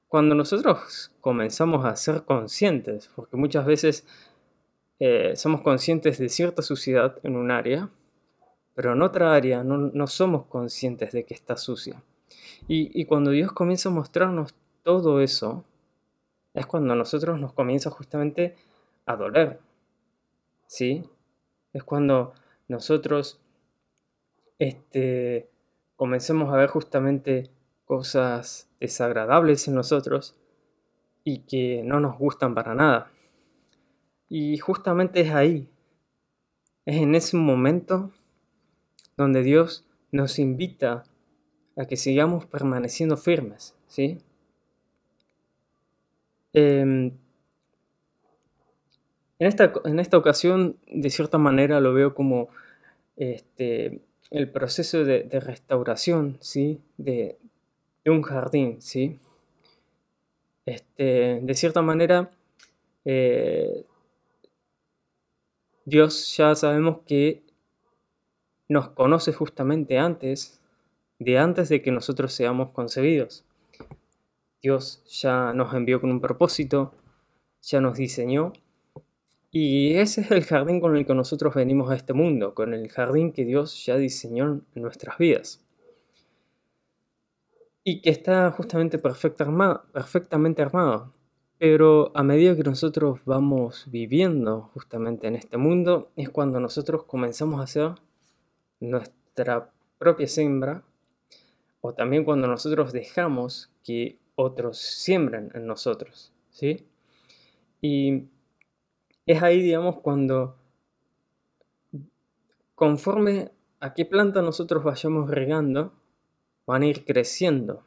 cuando 0.08 0.34
nosotros 0.34 1.10
comenzamos 1.20 1.84
a 1.84 1.96
ser 1.96 2.24
conscientes, 2.24 3.10
porque 3.16 3.36
muchas 3.36 3.64
veces 3.64 4.06
eh, 5.00 5.34
somos 5.36 5.62
conscientes 5.62 6.18
de 6.18 6.28
cierta 6.28 6.62
suciedad 6.62 7.18
en 7.22 7.36
un 7.36 7.50
área, 7.50 7.88
pero 8.74 8.92
en 8.92 9.02
otra 9.02 9.34
área 9.34 9.64
no, 9.64 10.06
somos 10.06 10.46
conscientes 10.46 11.12
de 11.12 11.24
que 11.24 11.34
está 11.34 11.56
sucia. 11.56 12.02
Y, 12.68 12.90
y, 12.98 13.06
cuando 13.06 13.30
Dios 13.30 13.52
comienza 13.52 13.88
a 13.88 13.92
mostrarnos 13.92 14.54
todo 14.82 15.20
eso, 15.20 15.64
es 16.54 16.66
cuando 16.66 16.92
a 16.92 16.96
nosotros 16.96 17.38
nos 17.40 17.52
comienza 17.52 17.90
justamente 17.90 18.56
a 19.06 19.16
doler. 19.16 19.60
¿Sí? 20.66 21.04
Es 21.72 21.82
cuando 21.84 22.34
nosotros 22.68 23.40
este, 24.58 25.48
comencemos 25.96 26.52
a 26.52 26.56
ver 26.56 26.68
justamente 26.68 27.50
cosas 27.84 28.68
desagradables 28.80 29.68
en 29.68 29.74
nosotros 29.74 30.36
y 31.24 31.40
que 31.40 31.82
no 31.84 32.00
nos 32.00 32.18
gustan 32.18 32.54
para 32.54 32.74
nada. 32.74 33.10
Y 34.28 34.58
justamente 34.58 35.20
es 35.20 35.30
ahí, 35.32 35.68
es 36.84 36.96
en 36.96 37.14
ese 37.14 37.36
momento 37.36 38.10
donde 39.16 39.42
Dios 39.42 39.84
nos 40.10 40.38
invita 40.38 41.04
a 41.76 41.84
que 41.84 41.96
sigamos 41.96 42.46
permaneciendo 42.46 43.16
firmes, 43.16 43.74
¿sí? 43.86 44.18
Em, 46.52 47.12
en, 49.38 49.46
esta, 49.46 49.72
en 49.84 49.98
esta 49.98 50.18
ocasión, 50.18 50.76
de 50.86 51.10
cierta 51.10 51.38
manera, 51.38 51.80
lo 51.80 51.94
veo 51.94 52.14
como 52.14 52.48
este, 53.16 54.02
el 54.30 54.50
proceso 54.50 55.04
de, 55.04 55.28
restauración, 55.40 56.38
¿sí? 56.40 56.80
De, 56.96 57.38
un 58.06 58.22
jardín, 58.22 58.80
¿sí? 58.82 59.18
Este, 60.66 61.40
de 61.42 61.54
cierta 61.54 61.82
manera, 61.82 62.30
eh, 63.04 63.84
Dios 65.84 66.36
ya 66.36 66.54
sabemos 66.54 67.00
que 67.06 67.42
nos 68.68 68.90
conoce 68.90 69.32
justamente 69.32 69.98
antes, 69.98 70.60
de 71.18 71.38
antes 71.38 71.68
de 71.68 71.82
que 71.82 71.92
nosotros 71.92 72.32
seamos 72.32 72.70
concebidos. 72.70 73.44
Dios 74.62 75.02
ya 75.06 75.52
nos 75.52 75.74
envió 75.74 76.00
con 76.00 76.10
un 76.10 76.20
propósito, 76.20 76.94
ya 77.62 77.80
nos 77.80 77.96
diseñó. 77.96 78.52
Y 79.50 79.94
ese 79.94 80.22
es 80.22 80.30
el 80.30 80.44
jardín 80.44 80.80
con 80.80 80.96
el 80.96 81.04
que 81.04 81.14
nosotros 81.14 81.54
venimos 81.54 81.90
a 81.90 81.96
este 81.96 82.12
mundo, 82.12 82.54
con 82.54 82.72
el 82.72 82.88
jardín 82.88 83.32
que 83.32 83.44
Dios 83.44 83.84
ya 83.84 83.96
diseñó 83.96 84.62
en 84.74 84.82
nuestras 84.82 85.18
vidas. 85.18 85.64
Y 87.84 88.00
que 88.00 88.10
está 88.10 88.50
justamente 88.52 88.98
perfectamente 88.98 90.62
armado. 90.62 91.12
Pero 91.58 92.12
a 92.14 92.22
medida 92.22 92.56
que 92.56 92.62
nosotros 92.62 93.20
vamos 93.24 93.86
viviendo 93.90 94.70
justamente 94.74 95.26
en 95.26 95.34
este 95.34 95.56
mundo, 95.56 96.10
es 96.16 96.30
cuando 96.30 96.60
nosotros 96.60 97.04
comenzamos 97.04 97.60
a 97.60 97.64
hacer 97.64 97.94
nuestra 98.80 99.70
propia 99.98 100.28
siembra, 100.28 100.82
o 101.80 101.94
también 101.94 102.24
cuando 102.24 102.46
nosotros 102.46 102.92
dejamos 102.92 103.70
que 103.84 104.21
otros 104.34 104.78
siembran 104.78 105.50
en 105.54 105.66
nosotros, 105.66 106.32
¿sí? 106.50 106.86
Y 107.80 108.24
es 109.26 109.42
ahí, 109.42 109.60
digamos, 109.62 110.00
cuando 110.00 110.56
conforme 112.74 113.52
a 113.80 113.94
qué 113.94 114.04
planta 114.04 114.42
nosotros 114.42 114.84
vayamos 114.84 115.30
regando, 115.30 115.92
van 116.66 116.82
a 116.82 116.86
ir 116.86 117.04
creciendo. 117.04 117.84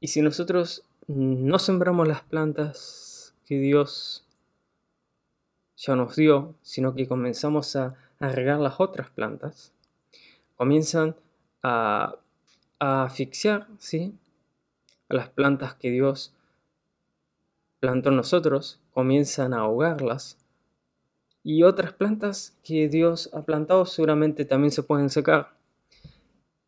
Y 0.00 0.08
si 0.08 0.22
nosotros 0.22 0.84
no 1.06 1.58
sembramos 1.58 2.06
las 2.06 2.22
plantas 2.22 3.34
que 3.46 3.58
Dios 3.58 4.24
ya 5.76 5.96
nos 5.96 6.16
dio, 6.16 6.54
sino 6.62 6.94
que 6.94 7.08
comenzamos 7.08 7.76
a, 7.76 7.96
regar 8.20 8.60
las 8.60 8.78
otras 8.80 9.08
plantas, 9.08 9.72
comienzan 10.56 11.16
a, 11.62 12.16
a 12.78 13.04
asfixiar 13.04 13.66
¿sí? 13.78 14.14
A 15.10 15.14
las 15.14 15.28
plantas 15.28 15.74
que 15.74 15.90
Dios 15.90 16.34
plantó 17.80 18.10
en 18.10 18.16
nosotros, 18.16 18.80
comienzan 18.92 19.52
a 19.52 19.60
ahogarlas. 19.60 20.38
Y 21.42 21.62
otras 21.62 21.92
plantas 21.92 22.58
que 22.62 22.88
Dios 22.88 23.30
ha 23.32 23.42
plantado 23.42 23.86
seguramente 23.86 24.44
también 24.44 24.70
se 24.70 24.82
pueden 24.82 25.10
secar. 25.10 25.56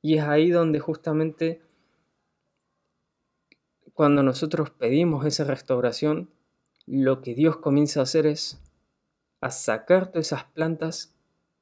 Y 0.00 0.18
es 0.18 0.24
ahí 0.24 0.50
donde 0.50 0.80
justamente 0.80 1.62
cuando 3.94 4.22
nosotros 4.22 4.70
pedimos 4.70 5.24
esa 5.26 5.44
restauración, 5.44 6.30
lo 6.86 7.22
que 7.22 7.34
Dios 7.34 7.58
comienza 7.58 8.00
a 8.00 8.04
hacer 8.04 8.26
es 8.26 8.60
a 9.40 9.50
sacar 9.50 10.08
todas 10.08 10.26
esas 10.26 10.44
plantas 10.44 11.14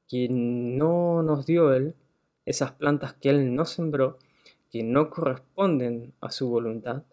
que 0.07 0.27
no 0.29 1.21
nos 1.21 1.45
dio 1.45 1.73
Él, 1.73 1.95
esas 2.45 2.71
plantas 2.71 3.13
que 3.13 3.29
Él 3.29 3.53
no 3.53 3.65
sembró, 3.65 4.17
que 4.71 4.83
no 4.83 5.09
corresponden 5.09 6.13
a 6.21 6.31
su 6.31 6.49
voluntad. 6.49 7.03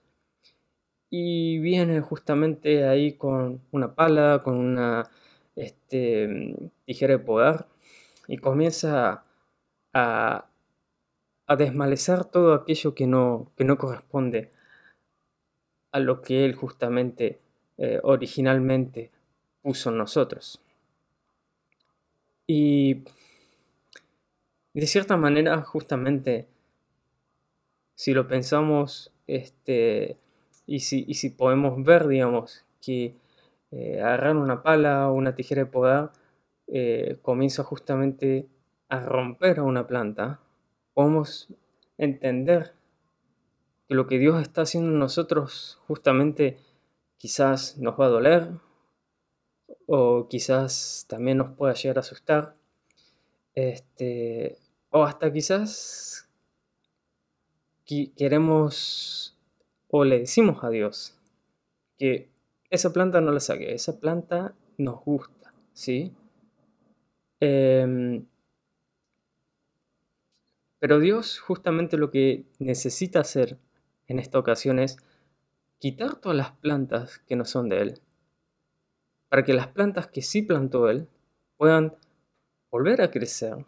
Y 1.11 1.59
viene 1.59 2.01
justamente 2.01 2.85
ahí 2.87 3.15
con 3.15 3.63
una 3.73 3.95
pala, 3.95 4.41
con 4.45 4.57
una 4.57 5.11
este, 5.57 6.55
tijera 6.85 7.15
de 7.15 7.25
podar, 7.25 7.67
y 8.27 8.39
comienza 8.39 9.25
a, 9.93 10.47
a 11.47 11.57
desmalezar 11.57 12.27
todo 12.27 12.55
aquello 12.55 12.95
que 12.95 13.07
no, 13.07 13.51
que 13.57 13.65
no 13.65 13.79
corresponde 13.79 14.53
a 15.93 15.99
lo 15.99 16.21
que 16.21 16.45
Él 16.45 16.55
justamente 16.55 17.41
eh, 17.79 18.01
originalmente 18.03 19.11
puso 19.63 19.91
en 19.91 19.99
nosotros. 19.99 20.61
Y 22.47 23.05
de 24.75 24.87
cierta 24.87 25.17
manera 25.17 25.63
justamente 25.63 26.49
si 27.99 28.15
lo 28.15 28.29
pensamos, 28.29 29.13
este, 29.27 30.19
y 30.67 30.81
si, 30.81 31.05
y 31.09 31.15
si 31.15 31.31
podemos 31.31 31.83
ver, 31.83 32.07
digamos, 32.07 32.65
que 32.81 33.17
eh, 33.73 34.01
agarrar 34.01 34.37
una 34.37 34.63
pala 34.63 35.11
o 35.11 35.15
una 35.15 35.35
tijera 35.35 35.65
de 35.65 35.67
podar 35.67 36.13
eh, 36.69 37.19
comienza 37.23 37.65
justamente 37.65 38.47
a 38.89 39.01
romper 39.01 39.59
a 39.59 39.65
una 39.65 39.89
planta, 39.89 40.39
podemos 40.95 41.49
entender 41.97 42.73
que 43.89 43.97
lo 43.97 44.07
que 44.07 44.21
Dios 44.21 44.41
está 44.41 44.63
haciendo 44.63 44.93
en 44.93 45.01
nosotros 45.01 45.81
justamente 45.89 46.57
quizás 47.17 47.79
nos 47.79 47.99
va 47.99 48.07
a 48.07 48.11
doler 48.11 48.49
o 49.89 50.29
quizás 50.29 51.05
también 51.09 51.39
nos 51.39 51.57
pueda 51.57 51.75
llegar 51.75 51.97
a 51.97 52.01
asustar, 52.03 52.55
este, 53.55 54.57
o 54.91 55.03
hasta 55.03 55.33
quizás 55.33 56.28
queremos 58.17 59.37
o 59.89 60.05
le 60.05 60.21
decimos 60.21 60.63
a 60.63 60.69
Dios 60.69 61.19
que 61.97 62.31
esa 62.71 62.93
planta 62.93 63.21
no 63.21 63.33
la 63.33 63.41
saque, 63.41 63.73
esa 63.73 63.99
planta 63.99 64.55
nos 64.77 65.03
gusta, 65.05 65.55
¿sí? 65.73 66.15
Em, 67.41 68.27
pero 70.79 71.01
Dios 71.01 71.39
justamente 71.41 71.97
lo 71.97 72.11
que 72.11 72.45
necesita 72.59 73.21
hacer 73.21 73.59
en 74.07 74.19
esta 74.19 74.39
ocasión 74.39 74.79
es 74.79 74.99
quitar 75.79 76.17
todas 76.17 76.37
las 76.37 76.53
plantas 76.53 77.19
que 77.27 77.37
no 77.37 77.45
son 77.45 77.69
de 77.69 77.81
Él, 77.81 78.01
para 79.29 79.45
que 79.45 79.55
las 79.55 79.69
plantas 79.69 80.09
que 80.09 80.23
sí 80.23 80.43
plantó 80.43 80.91
Él 80.91 81.09
puedan 81.57 81.97
volver 82.71 83.01
a 83.01 83.11
crecer 83.11 83.65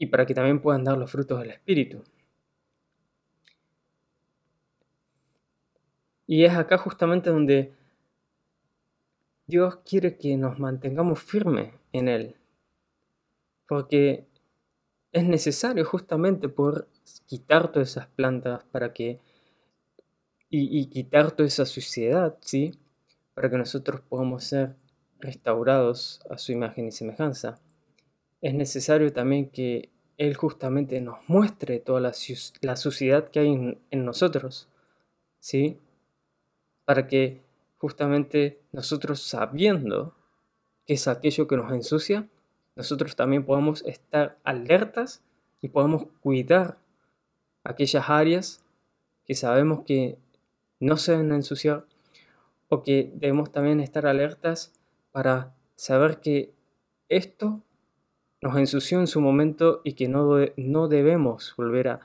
y 0.00 0.06
para 0.06 0.24
que 0.24 0.34
también 0.34 0.62
puedan 0.62 0.82
dar 0.82 0.96
los 0.96 1.10
frutos 1.10 1.38
del 1.40 1.50
Espíritu. 1.50 2.02
Y 6.26 6.44
es 6.44 6.54
acá 6.54 6.78
justamente 6.78 7.28
donde 7.28 7.74
Dios 9.46 9.76
quiere 9.84 10.16
que 10.16 10.38
nos 10.38 10.58
mantengamos 10.58 11.22
firmes 11.22 11.74
en 11.92 12.08
Él. 12.08 12.36
Porque 13.68 14.26
es 15.12 15.24
necesario 15.24 15.84
justamente 15.84 16.48
poder 16.48 16.88
quitar 17.26 17.70
todas 17.70 17.90
esas 17.90 18.06
plantas 18.06 18.64
para 18.72 18.94
que. 18.94 19.20
y, 20.48 20.86
quitar 20.86 21.32
toda 21.32 21.46
esa 21.46 21.66
suciedad, 21.66 22.38
¿sí? 22.40 22.72
Para 23.34 23.50
que 23.50 23.58
nosotros 23.58 24.00
podamos 24.00 24.44
ser 24.44 24.76
restaurados 25.18 26.22
a 26.30 26.38
su 26.38 26.52
imagen 26.52 26.88
y 26.88 26.92
semejanza. 26.92 27.60
Es 28.40 28.54
necesario 28.54 29.12
también 29.12 29.50
que 29.50 29.90
Él 30.18 30.34
justamente 30.34 31.00
nos 31.00 31.28
muestre 31.28 31.78
toda 31.78 32.00
la, 32.00 32.76
suciedad 32.76 33.28
que 33.30 33.40
hay 33.40 33.52
en, 33.52 33.78
en 33.90 34.04
nosotros, 34.04 34.68
¿sí? 35.38 35.78
para 36.84 37.06
que 37.06 37.40
justamente 37.78 38.60
nosotros 38.72 39.22
sabiendo 39.22 40.14
que 40.86 40.94
es 40.94 41.06
aquello 41.06 41.46
que 41.46 41.56
nos 41.56 41.72
ensucia, 41.72 42.28
nosotros 42.74 43.14
también 43.14 43.44
podamos 43.44 43.84
estar 43.86 44.38
alertas 44.42 45.22
y 45.62 45.68
podamos 45.68 46.06
cuidar 46.20 46.78
aquellas 47.62 48.10
áreas 48.10 48.64
que 49.24 49.34
sabemos 49.34 49.84
que 49.86 50.18
no 50.80 50.96
se 50.96 51.12
deben 51.12 51.32
ensuciar 51.32 51.86
o 52.68 52.82
que 52.82 53.12
debemos 53.14 53.52
también 53.52 53.80
estar 53.80 54.06
alertas 54.06 54.72
para 55.12 55.54
saber 55.76 56.20
que 56.20 56.52
esto 57.08 57.62
nos 58.42 58.56
ensució 58.56 59.00
en 59.00 59.06
su 59.06 59.20
momento 59.20 59.80
y 59.84 59.94
que 59.94 60.08
no, 60.08 60.38
no 60.56 60.88
debemos 60.88 61.54
volver 61.56 61.88
a, 61.88 62.00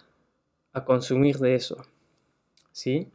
a 0.73 0.85
consumir 0.85 1.37
de 1.37 1.55
eso. 1.55 1.85
¿Sí? 2.71 3.09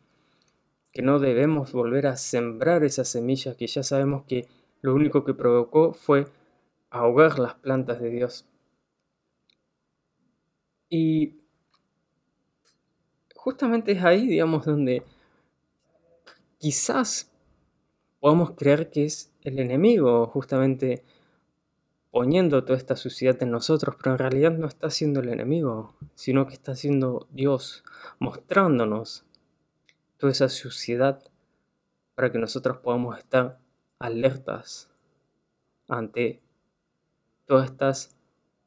que 0.93 1.03
no 1.03 1.19
debemos 1.19 1.73
volver 1.73 2.07
a 2.07 2.17
sembrar 2.17 2.85
esas 2.85 3.09
semillas 3.09 3.57
que 3.57 3.67
ya 3.67 3.83
sabemos 3.83 4.25
que 4.25 4.49
lo 4.81 4.95
único 4.95 5.25
que 5.25 5.35
provocó 5.35 5.93
fue 5.93 6.27
ahogar 6.91 7.39
las 7.39 7.55
plantas 7.55 8.01
de 8.01 8.11
Dios. 8.11 8.47
Y 10.89 11.37
justamente 13.37 13.93
es 13.93 14.03
ahí, 14.03 14.27
digamos, 14.27 14.67
donde 14.67 15.05
quizás 16.59 17.31
podamos 18.19 18.53
creer 18.53 18.91
que 18.91 19.05
es 19.05 19.33
el 19.43 19.61
enemigo 19.61 20.27
justamente 20.27 21.05
poniendo 22.11 22.65
toda 22.65 22.79
esta 22.79 22.97
suciedad 22.97 23.41
en 23.43 23.51
nosotros, 23.51 23.97
pero 23.97 24.13
en 24.13 24.19
realidad 24.19 24.53
no 24.53 24.67
está 24.67 24.91
siendo 24.91 25.21
el 25.21 25.29
enemigo, 25.29 25.95
sino 26.15 26.47
que 26.47 26.55
está 26.55 26.75
siendo 26.75 27.29
Dios 27.31 27.85
mostrándonos 28.19 29.25
toda 30.17 30.33
esa 30.33 30.49
suciedad 30.49 31.23
para 32.15 32.31
que 32.31 32.39
nosotros 32.39 32.79
podamos 32.79 33.19
estar 33.19 33.59
alertas 33.99 34.91
ante 35.89 36.43
todas 37.47 37.71
estas 37.71 38.17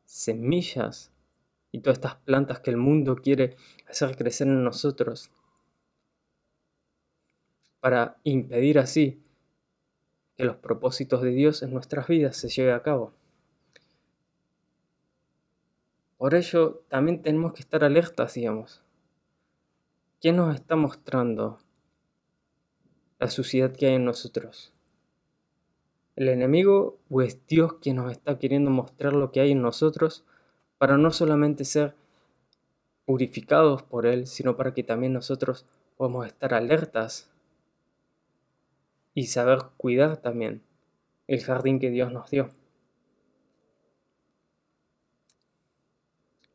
semillas 0.06 1.12
y 1.72 1.80
todas 1.80 1.98
estas 1.98 2.16
plantas 2.16 2.60
que 2.60 2.70
el 2.70 2.78
mundo 2.78 3.16
quiere 3.16 3.56
hacer 3.88 4.16
crecer 4.16 4.48
en 4.48 4.64
nosotros 4.64 5.32
para 7.80 8.18
impedir 8.24 8.80
así 8.80 9.22
que 10.36 10.46
los 10.46 10.56
propósitos 10.56 11.22
de 11.22 11.32
Dios 11.32 11.62
en 11.64 11.74
nuestras 11.74 12.08
vidas 12.08 12.38
se 12.38 12.48
lleven 12.48 12.76
a 12.76 12.82
cabo. 12.82 13.14
Por 16.24 16.36
ello, 16.36 16.86
también 16.88 17.22
tenemos 17.22 17.52
que 17.52 17.60
estar 17.60 17.84
alertas, 17.84 18.36
digamos, 18.36 18.82
¿Qué 20.22 20.32
nos 20.32 20.56
está 20.56 20.78
mostrando 20.78 21.60
la 23.20 23.30
suciedad 23.30 23.76
que 23.76 23.88
hay 23.88 23.96
en 23.96 24.06
nosotros? 24.06 24.72
¿El 26.16 26.30
enemigo 26.30 26.98
o 27.10 27.22
es 27.22 27.46
Dios 27.48 27.74
quien 27.82 27.98
nos 27.98 28.10
está 28.10 28.40
queriendo 28.40 28.72
mostrar 28.72 29.12
lo 29.12 29.34
que 29.34 29.42
hay 29.42 29.52
en 29.52 29.62
nosotros 29.62 30.24
para 30.78 30.98
no 30.98 31.12
solamente 31.12 31.66
ser 31.66 31.94
purificados 33.04 33.84
por 33.84 34.06
Él, 34.06 34.26
sino 34.26 34.56
para 34.56 34.74
que 34.74 34.84
también 34.84 35.12
nosotros 35.12 35.66
podamos 35.98 36.26
estar 36.26 36.54
alertas 36.54 37.30
y 39.14 39.26
saber 39.26 39.60
cuidar 39.76 40.16
también 40.16 40.64
el 41.28 41.44
jardín 41.44 41.82
que 41.82 41.90
Dios 41.90 42.14
nos 42.14 42.32
dio? 42.32 42.63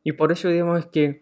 Y 0.09 0.13
por 0.13 0.33
ello 0.33 0.49
digamos 0.49 0.87
que 0.87 1.21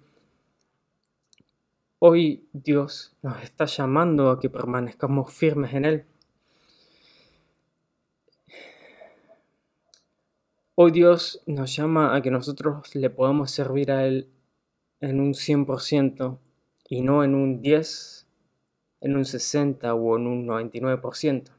Hoy 1.99 2.49
Dios 2.53 3.17
nos 3.21 3.43
está 3.43 3.65
llamando 3.65 4.31
a 4.31 4.39
que 4.39 4.49
permanezcamos 4.49 5.33
firmes 5.33 5.75
en 5.75 5.85
Él. 5.85 6.05
Hoy 10.77 10.93
Dios 10.93 11.43
nos 11.47 11.75
llama 11.75 12.15
a 12.15 12.23
que 12.23 12.31
nosotros 12.31 12.95
le 12.95 13.11
podamos 13.11 13.51
servir 13.51 13.91
a 13.91 14.07
Él 14.07 14.29
en 15.01 15.19
un 15.19 15.35
100% 15.35 16.39
y 16.89 17.01
no 17.01 17.25
en 17.25 17.35
un 17.35 17.63
10, 17.63 18.29
en 19.01 19.17
un 19.17 19.25
60 19.25 19.95
o 19.95 20.17
en 20.17 20.29
un 20.29 20.47
99%. 20.47 21.51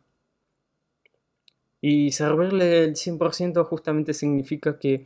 Y 1.81 2.13
servirle 2.13 2.85
el 2.85 2.95
100% 2.95 3.65
justamente 3.65 4.13
significa 4.13 4.79
que 4.79 5.05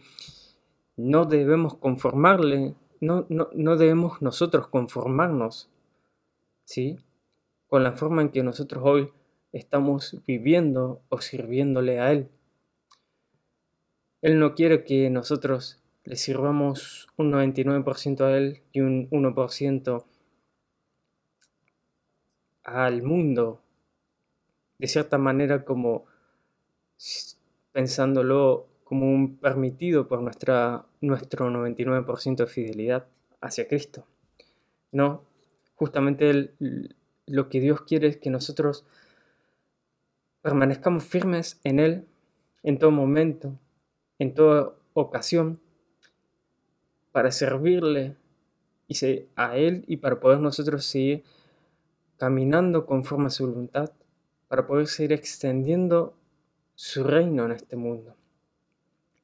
no 0.97 1.25
debemos 1.25 1.75
conformarle 1.75 2.75
no, 3.01 3.25
no, 3.29 3.77
debemos 3.77 4.21
nosotros 4.21 4.67
conformarnos, 4.67 5.69
¿sí? 6.65 6.99
Con 7.67 7.83
la 7.83 7.93
forma 7.93 8.21
en 8.21 8.29
que 8.29 8.43
nosotros 8.43 8.83
hoy 8.85 9.11
estamos 9.51 10.21
viviendo 10.27 11.01
o 11.09 11.19
sirviéndole 11.19 11.99
a 11.99 12.11
Él. 12.11 12.29
Él 14.21 14.39
no 14.39 14.53
quiere 14.53 14.83
que 14.83 15.09
nosotros 15.09 15.81
le 16.03 16.15
sirvamos 16.15 17.07
un 17.17 17.31
99% 17.31 18.21
a 18.21 18.37
Él 18.37 18.61
y 18.71 18.81
un 18.81 19.09
1% 19.09 20.05
al 22.63 23.01
mundo, 23.01 23.63
de 24.77 24.87
cierta 24.87 25.17
manera 25.17 25.65
como 25.65 26.05
pensándolo 27.71 28.67
como 28.91 29.09
un 29.09 29.37
permitido 29.37 30.09
por 30.09 30.21
nuestra, 30.21 30.85
nuestro 30.99 31.49
99% 31.49 32.35
de 32.35 32.45
fidelidad 32.45 33.07
hacia 33.39 33.65
Cristo. 33.65 34.05
No, 34.91 35.23
justamente 35.75 36.53
lo 37.25 37.47
que 37.47 37.61
Dios 37.61 37.83
quiere 37.83 38.09
es 38.09 38.17
que 38.17 38.29
nosotros 38.29 38.83
permanezcamos 40.41 41.05
firmes 41.05 41.61
en 41.63 41.79
Él 41.79 42.05
en 42.63 42.79
todo 42.79 42.91
momento, 42.91 43.57
en 44.19 44.33
toda 44.33 44.73
ocasión, 44.93 45.61
para 47.13 47.31
servirle 47.31 48.17
y 48.89 48.95
a 49.37 49.55
Él 49.55 49.85
y 49.87 49.97
para 49.97 50.19
poder 50.19 50.41
nosotros 50.41 50.83
seguir 50.83 51.23
caminando 52.17 52.85
conforme 52.85 53.27
a 53.27 53.29
su 53.29 53.47
voluntad, 53.47 53.93
para 54.49 54.67
poder 54.67 54.87
seguir 54.87 55.13
extendiendo 55.13 56.13
su 56.75 57.05
reino 57.05 57.45
en 57.45 57.53
este 57.53 57.77
mundo. 57.77 58.17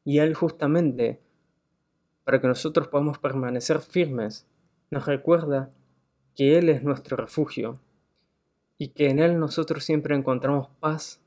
Y 0.08 0.20
Él 0.20 0.36
justamente 0.36 1.20
para 2.24 2.39
que 2.39 2.48
nosotros 2.48 2.88
podamos 2.88 3.17
permanecer 3.20 3.82
firmes. 3.82 4.48
Nos 4.89 5.06
recuerda 5.06 5.74
que 6.34 6.58
Él 6.58 6.70
es 6.70 6.82
nuestro 6.82 7.17
refugio 7.17 7.82
y 8.78 8.93
que 8.93 9.10
en 9.10 9.20
Él 9.20 9.38
nosotros 9.38 9.84
siempre 9.84 10.15
encontramos 10.15 10.70
paz, 10.80 11.20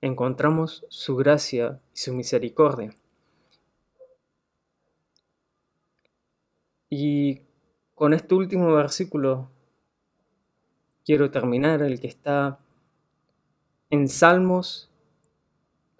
encontramos 0.00 0.86
su 0.88 1.14
gracia 1.14 1.82
y 1.92 1.98
su 1.98 2.14
misericordia. 2.14 2.94
Y 6.88 7.42
con 7.94 8.14
este 8.14 8.34
último 8.34 8.72
versículo 8.72 9.50
quiero 11.04 11.30
terminar, 11.30 11.82
el 11.82 12.00
que 12.00 12.06
está 12.06 12.60
en 13.90 14.08
Salmos 14.08 14.89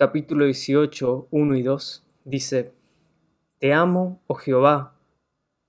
capítulo 0.01 0.47
18, 0.47 1.29
1 1.31 1.57
y 1.57 1.63
2, 1.63 2.07
dice, 2.25 2.73
Te 3.59 3.75
amo, 3.75 4.23
oh 4.29 4.35
Jehová, 4.35 4.97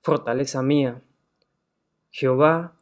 fortaleza 0.04 0.64
mía, 0.64 1.02
Jehová, 2.12 2.78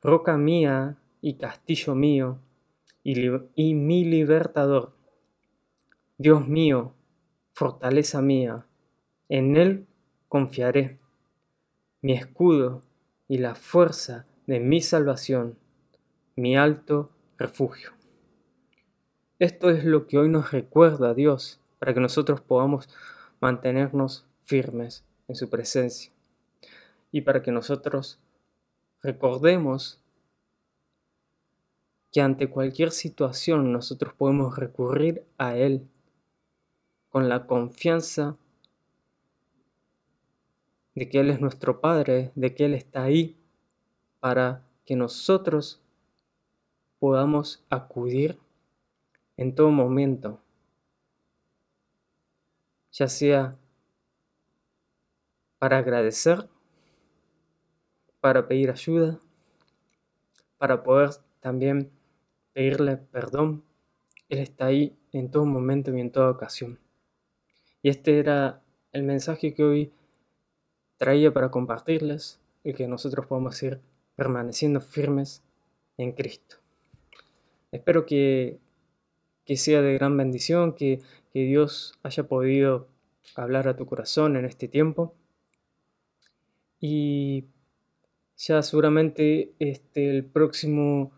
roca 0.00 0.38
mía 0.38 0.96
y 1.20 1.34
castillo 1.34 1.94
mío, 1.94 2.38
y, 3.02 3.20
y 3.54 3.74
mi 3.74 4.06
libertador. 4.06 4.96
Dios 6.16 6.48
mío, 6.48 6.94
fortaleza 7.52 8.22
mía, 8.22 8.66
en 9.28 9.58
Él 9.58 9.86
confiaré 10.28 11.00
mi 12.00 12.14
escudo 12.14 12.80
y 13.28 13.36
la 13.36 13.54
fuerza 13.54 14.26
de 14.46 14.58
mi 14.58 14.80
salvación, 14.80 15.58
mi 16.34 16.56
alto 16.56 17.10
refugio. 17.36 17.90
Esto 19.44 19.68
es 19.68 19.84
lo 19.84 20.06
que 20.06 20.16
hoy 20.16 20.30
nos 20.30 20.52
recuerda 20.52 21.12
Dios 21.12 21.60
para 21.78 21.92
que 21.92 22.00
nosotros 22.00 22.40
podamos 22.40 22.88
mantenernos 23.42 24.24
firmes 24.42 25.04
en 25.28 25.34
su 25.34 25.50
presencia. 25.50 26.10
Y 27.12 27.20
para 27.20 27.42
que 27.42 27.52
nosotros 27.52 28.18
recordemos 29.02 30.00
que 32.10 32.22
ante 32.22 32.48
cualquier 32.48 32.90
situación 32.90 33.70
nosotros 33.70 34.14
podemos 34.14 34.56
recurrir 34.56 35.26
a 35.36 35.54
Él 35.58 35.86
con 37.10 37.28
la 37.28 37.46
confianza 37.46 38.38
de 40.94 41.10
que 41.10 41.20
Él 41.20 41.28
es 41.28 41.42
nuestro 41.42 41.82
Padre, 41.82 42.32
de 42.34 42.54
que 42.54 42.64
Él 42.64 42.72
está 42.72 43.02
ahí 43.02 43.36
para 44.20 44.62
que 44.86 44.96
nosotros 44.96 45.82
podamos 46.98 47.62
acudir 47.68 48.38
en 49.36 49.54
todo 49.54 49.70
momento, 49.70 50.40
ya 52.92 53.08
sea 53.08 53.56
para 55.58 55.78
agradecer, 55.78 56.48
para 58.20 58.46
pedir 58.46 58.70
ayuda, 58.70 59.18
para 60.58 60.82
poder 60.82 61.10
también 61.40 61.90
pedirle 62.52 62.96
perdón. 62.96 63.64
Él 64.28 64.38
está 64.38 64.66
ahí 64.66 64.96
en 65.12 65.30
todo 65.30 65.44
momento 65.44 65.94
y 65.94 66.00
en 66.00 66.10
toda 66.10 66.30
ocasión. 66.30 66.78
Y 67.82 67.90
este 67.90 68.18
era 68.18 68.62
el 68.92 69.02
mensaje 69.02 69.52
que 69.52 69.62
hoy 69.62 69.92
traía 70.96 71.34
para 71.34 71.50
compartirles 71.50 72.40
y 72.62 72.72
que 72.72 72.88
nosotros 72.88 73.26
podamos 73.26 73.62
ir 73.62 73.80
permaneciendo 74.16 74.80
firmes 74.80 75.42
en 75.98 76.12
Cristo. 76.12 76.56
Espero 77.72 78.06
que, 78.06 78.58
sea 79.46 79.82
de 79.82 79.94
gran 79.94 80.16
bendición, 80.16 80.74
que, 80.74 81.02
Dios 81.34 81.98
haya 82.04 82.28
podido 82.28 82.86
hablar 83.34 83.66
a 83.66 83.76
tu 83.76 83.86
corazón 83.86 84.36
en 84.36 84.44
este 84.44 84.68
tiempo. 84.68 85.16
Y 86.78 87.46
ya 88.36 88.62
seguramente 88.62 89.52
este, 89.58 90.10
el 90.10 90.24
próximo 90.24 91.10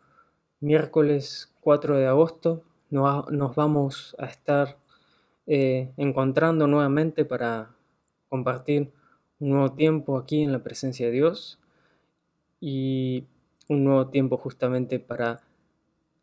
miércoles 0.61 1.53
4 1.61 1.99
de 1.99 2.07
agosto 2.07 2.65
nos, 2.89 3.55
vamos 3.57 4.17
a 4.19 4.25
estar 4.25 4.79
eh, 5.47 5.93
encontrando 5.99 6.67
nuevamente 6.67 7.27
para 7.27 7.75
compartir 8.31 8.93
un 9.39 9.51
nuevo 9.51 9.73
tiempo 9.73 10.17
aquí 10.17 10.43
en 10.43 10.53
la 10.53 10.62
presencia 10.62 11.07
de 11.07 11.12
Dios 11.12 11.59
y 12.61 13.27
un 13.69 13.85
nuevo 13.85 14.09
tiempo 14.09 14.37
justamente 14.37 14.99
para 14.99 15.43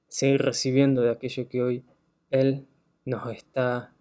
seguir 0.07 0.41
recibiendo 0.41 1.01
de 1.01 1.11
aquello 1.11 1.47
que 1.49 1.61
hoy 1.61 1.83
Él 2.33 2.65
nos 3.05 3.31
está 3.31 3.93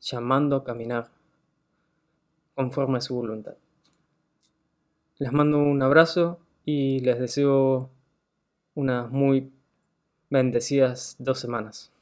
llamando 0.00 0.56
a 0.56 0.64
caminar 0.64 1.12
conforme 2.56 2.98
a 2.98 3.00
su 3.00 3.14
voluntad. 3.14 3.54
Les 5.18 5.32
mando 5.32 5.58
un 5.58 5.80
abrazo 5.80 6.40
y 6.64 6.98
les 6.98 7.20
deseo 7.20 7.88
unas 8.74 9.08
muy 9.12 9.52
bendecidas 10.28 11.14
dos 11.20 11.38
semanas. 11.38 11.92